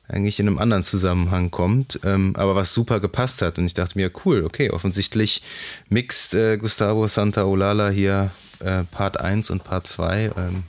[0.07, 3.59] eigentlich in einem anderen Zusammenhang kommt, ähm, aber was super gepasst hat.
[3.59, 5.43] Und ich dachte mir, cool, okay, offensichtlich
[5.87, 10.25] mixt äh, Gustavo Santaolala hier äh, Part 1 und Part 2.
[10.25, 10.63] Ähm, hm,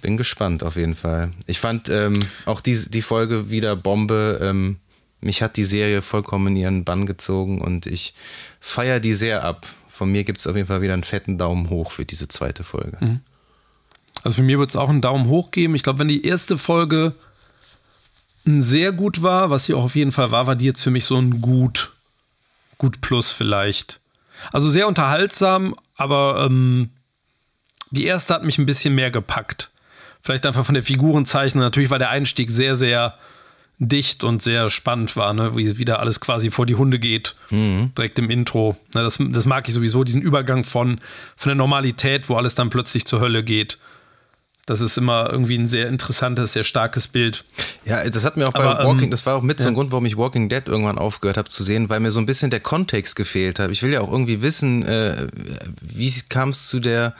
[0.00, 1.30] bin gespannt auf jeden Fall.
[1.46, 2.14] Ich fand ähm,
[2.44, 4.38] auch die, die Folge wieder Bombe.
[4.42, 4.76] Ähm,
[5.20, 8.14] mich hat die Serie vollkommen in ihren Bann gezogen und ich
[8.60, 9.66] feiere die sehr ab.
[9.88, 12.64] Von mir gibt es auf jeden Fall wieder einen fetten Daumen hoch für diese zweite
[12.64, 12.96] Folge.
[13.00, 13.20] Mhm.
[14.24, 15.74] Also für mir wird es auch einen Daumen hoch geben.
[15.74, 17.14] Ich glaube, wenn die erste Folge
[18.44, 21.04] sehr gut war, was sie auch auf jeden Fall war, war die jetzt für mich
[21.04, 21.92] so ein gut,
[22.78, 24.00] gut plus vielleicht.
[24.52, 26.90] Also sehr unterhaltsam, aber ähm,
[27.92, 29.70] die erste hat mich ein bisschen mehr gepackt.
[30.22, 31.62] Vielleicht einfach von der Figurenzeichnung.
[31.62, 33.14] Natürlich war der Einstieg sehr, sehr
[33.78, 35.56] dicht und sehr spannend war, ne?
[35.56, 37.92] wie wieder alles quasi vor die Hunde geht, mhm.
[37.96, 38.76] direkt im Intro.
[38.94, 41.00] Ne, das, das mag ich sowieso, diesen Übergang von,
[41.36, 43.78] von der Normalität, wo alles dann plötzlich zur Hölle geht.
[44.66, 47.44] Das ist immer irgendwie ein sehr interessantes, sehr starkes Bild.
[47.84, 49.64] Ja, das hat mir auch Aber, bei Walking, ähm, das war auch mit ja.
[49.64, 52.20] so ein Grund, warum ich Walking Dead irgendwann aufgehört habe zu sehen, weil mir so
[52.20, 53.72] ein bisschen der Kontext gefehlt hat.
[53.72, 55.26] Ich will ja auch irgendwie wissen, äh,
[55.80, 57.16] wie kam es zu der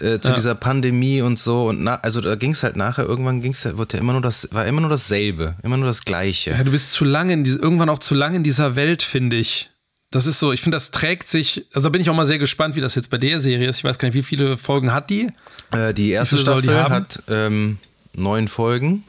[0.00, 0.34] äh, zu ja.
[0.34, 3.76] dieser Pandemie und so und na, also da ging es halt nachher irgendwann ging es
[3.76, 6.50] wurde ja immer nur das war immer nur dasselbe immer nur das Gleiche.
[6.50, 9.36] Ja du bist zu lange in diese, irgendwann auch zu lange in dieser Welt finde
[9.36, 9.70] ich.
[10.10, 12.38] Das ist so ich finde das trägt sich also da bin ich auch mal sehr
[12.38, 13.78] gespannt wie das jetzt bei der Serie ist.
[13.78, 15.28] Ich weiß gar nicht wie viele Folgen hat die?
[15.72, 17.78] Äh, die erste Staffel die hat ähm,
[18.14, 19.04] neun Folgen.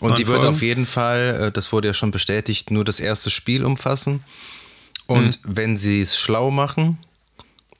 [0.00, 0.54] Und neun die wird Folgen.
[0.54, 4.24] auf jeden Fall äh, das wurde ja schon bestätigt nur das erste Spiel umfassen.
[5.06, 5.56] Und mhm.
[5.56, 6.98] wenn sie es schlau machen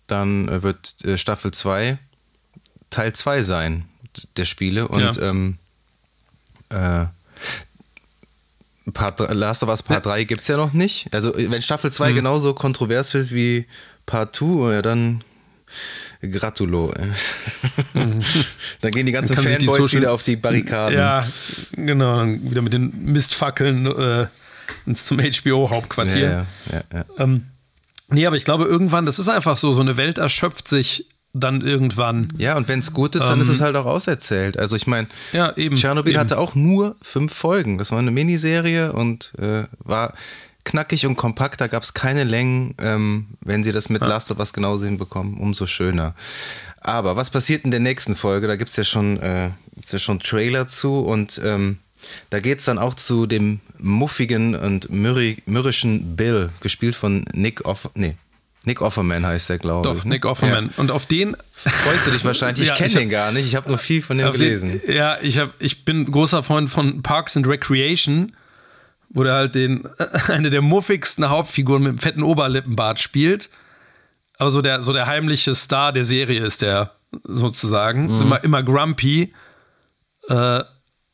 [0.06, 1.98] dann äh, wird äh, Staffel 2
[2.90, 3.84] Teil 2 sein
[4.36, 5.22] der Spiele und ja.
[5.22, 5.58] ähm,
[6.70, 7.06] äh,
[8.92, 10.12] Part, Last of Us Part ja.
[10.12, 11.12] 3 gibt es ja noch nicht.
[11.12, 12.14] Also wenn Staffel 2 mhm.
[12.16, 13.66] genauso kontrovers wird wie
[14.06, 15.24] Part 2, ja dann
[16.22, 16.92] Gratulo.
[17.94, 18.22] Mhm.
[18.80, 20.96] Dann gehen die ganzen Fanboys die wieder auf die Barrikaden.
[20.96, 21.26] Ja,
[21.72, 22.24] genau.
[22.24, 24.26] Wieder mit den Mistfackeln äh,
[24.94, 26.18] zum HBO-Hauptquartier.
[26.18, 27.46] Ja, ja, ja, ähm,
[28.08, 31.06] nee, aber ich glaube, irgendwann, das ist einfach so, so eine Welt erschöpft sich
[31.40, 32.28] dann irgendwann.
[32.38, 34.58] Ja, und wenn es gut ist, dann ähm, ist es ähm, halt auch auserzählt.
[34.58, 37.78] Also ich meine, ja, Tschernobyl hatte auch nur fünf Folgen.
[37.78, 40.14] Das war eine Miniserie und äh, war
[40.64, 42.74] knackig und kompakt, da gab es keine Längen.
[42.78, 44.08] Ähm, wenn sie das mit ja.
[44.08, 46.14] Last of Us genauso hinbekommen, umso schöner.
[46.80, 48.46] Aber was passiert in der nächsten Folge?
[48.46, 49.50] Da gibt es ja schon, äh,
[49.84, 51.78] ja schon Trailer zu und ähm,
[52.30, 57.90] da geht es dann auch zu dem muffigen und mürrischen Bill, gespielt von Nick Off.
[57.94, 58.16] Nee,
[58.66, 59.96] Nick Offerman heißt der, glaube ich.
[59.96, 60.10] Doch, ne?
[60.10, 60.66] Nick Offerman.
[60.66, 60.72] Ja.
[60.76, 62.64] Und auf den freust du dich wahrscheinlich.
[62.64, 63.46] Ich ja, kenne den gar nicht.
[63.46, 64.80] Ich habe nur viel von dem gelesen.
[64.84, 68.32] Den, ja, ich, hab, ich bin großer Freund von Parks and Recreation
[69.08, 69.88] wo der halt den,
[70.28, 73.50] eine der muffigsten Hauptfiguren mit einem fetten Oberlippenbart spielt.
[74.38, 76.92] Aber so der, so der heimliche Star der Serie ist der
[77.24, 78.14] sozusagen.
[78.14, 78.22] Mhm.
[78.22, 79.32] Immer, immer grumpy.
[80.28, 80.62] Äh,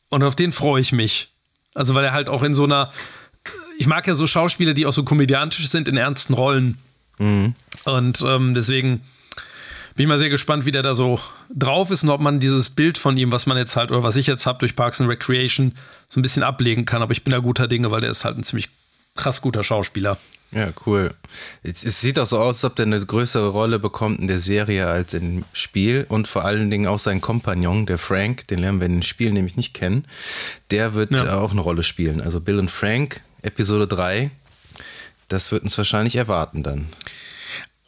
[0.09, 1.29] und auf den freue ich mich.
[1.73, 2.91] Also, weil er halt auch in so einer.
[3.79, 6.77] Ich mag ja so Schauspieler, die auch so komödiantisch sind in ernsten Rollen.
[7.17, 7.55] Mhm.
[7.85, 9.01] Und ähm, deswegen
[9.95, 11.19] bin ich mal sehr gespannt, wie der da so
[11.53, 14.15] drauf ist und ob man dieses Bild von ihm, was man jetzt halt oder was
[14.15, 15.73] ich jetzt habe durch Parks and Recreation,
[16.07, 17.01] so ein bisschen ablegen kann.
[17.01, 18.69] Aber ich bin da guter Dinge, weil der ist halt ein ziemlich
[19.15, 20.17] krass guter Schauspieler.
[20.51, 21.11] Ja, cool.
[21.63, 24.37] Es, es, sieht auch so aus, als ob der eine größere Rolle bekommt in der
[24.37, 28.79] Serie als im Spiel und vor allen Dingen auch sein Kompagnon, der Frank, den lernen
[28.79, 30.05] wir in den Spielen nämlich nicht kennen,
[30.69, 31.37] der wird ja.
[31.37, 32.21] auch eine Rolle spielen.
[32.21, 34.29] Also Bill und Frank, Episode 3,
[35.33, 36.87] das wird uns wahrscheinlich erwarten dann.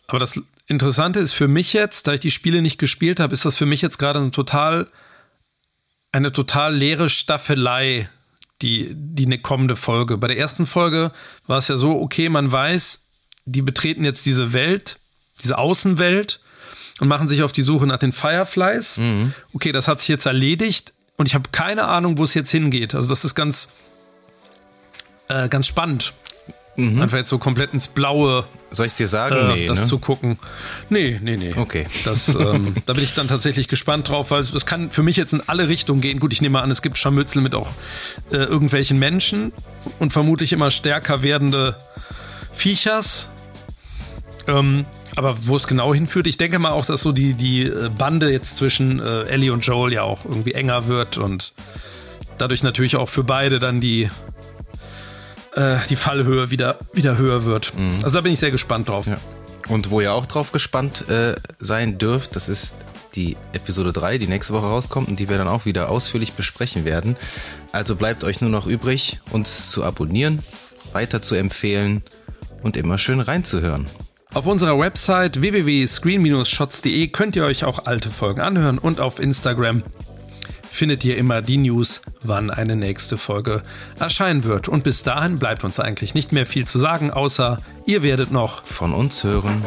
[0.07, 3.45] Aber das Interessante ist für mich jetzt, da ich die Spiele nicht gespielt habe, ist
[3.45, 4.87] das für mich jetzt gerade ein total,
[6.11, 8.09] eine total leere Staffelei,
[8.61, 10.17] die, die eine kommende Folge.
[10.17, 11.11] Bei der ersten Folge
[11.45, 13.07] war es ja so, okay, man weiß,
[13.45, 14.99] die betreten jetzt diese Welt,
[15.43, 16.39] diese Außenwelt
[16.99, 18.97] und machen sich auf die Suche nach den Fireflies.
[18.97, 19.33] Mhm.
[19.53, 22.95] Okay, das hat sich jetzt erledigt und ich habe keine Ahnung, wo es jetzt hingeht.
[22.95, 23.69] Also das ist ganz,
[25.27, 26.13] äh, ganz spannend.
[26.77, 27.01] Mhm.
[27.01, 28.45] Einfach jetzt so komplett ins Blaue.
[28.69, 29.35] Soll ich dir sagen?
[29.35, 29.85] Äh, nee, das ne?
[29.87, 30.37] zu gucken.
[30.89, 31.53] Nee, nee, nee.
[31.55, 31.87] Okay.
[32.03, 35.33] Das, ähm, da bin ich dann tatsächlich gespannt drauf, weil das kann für mich jetzt
[35.33, 36.19] in alle Richtungen gehen.
[36.19, 37.71] Gut, ich nehme an, es gibt Scharmützel mit auch
[38.31, 39.53] äh, irgendwelchen Menschen
[39.99, 41.77] und vermutlich immer stärker werdende
[42.53, 43.29] Viechers.
[44.47, 47.89] Ähm, aber wo es genau hinführt, ich denke mal auch, dass so die, die äh,
[47.89, 51.53] Bande jetzt zwischen äh, Ellie und Joel ja auch irgendwie enger wird und
[52.37, 54.09] dadurch natürlich auch für beide dann die
[55.55, 57.73] äh, die Fallhöhe wieder, wieder höher wird.
[57.75, 57.99] Mhm.
[58.03, 59.07] Also da bin ich sehr gespannt drauf.
[59.07, 59.17] Ja.
[59.67, 62.75] Und wo ihr auch drauf gespannt äh, sein dürft, das ist
[63.15, 66.85] die Episode 3, die nächste Woche rauskommt und die wir dann auch wieder ausführlich besprechen
[66.85, 67.15] werden.
[67.71, 70.39] Also bleibt euch nur noch übrig, uns zu abonnieren,
[70.91, 72.03] weiter zu empfehlen
[72.61, 73.87] und immer schön reinzuhören.
[74.33, 79.81] Auf unserer Website www.screen-shots.de könnt ihr euch auch alte Folgen anhören und auf Instagram
[80.75, 83.63] findet ihr immer die News, wann eine nächste Folge
[83.97, 84.67] erscheinen wird.
[84.67, 88.65] Und bis dahin bleibt uns eigentlich nicht mehr viel zu sagen, außer ihr werdet noch
[88.65, 89.63] von uns hören.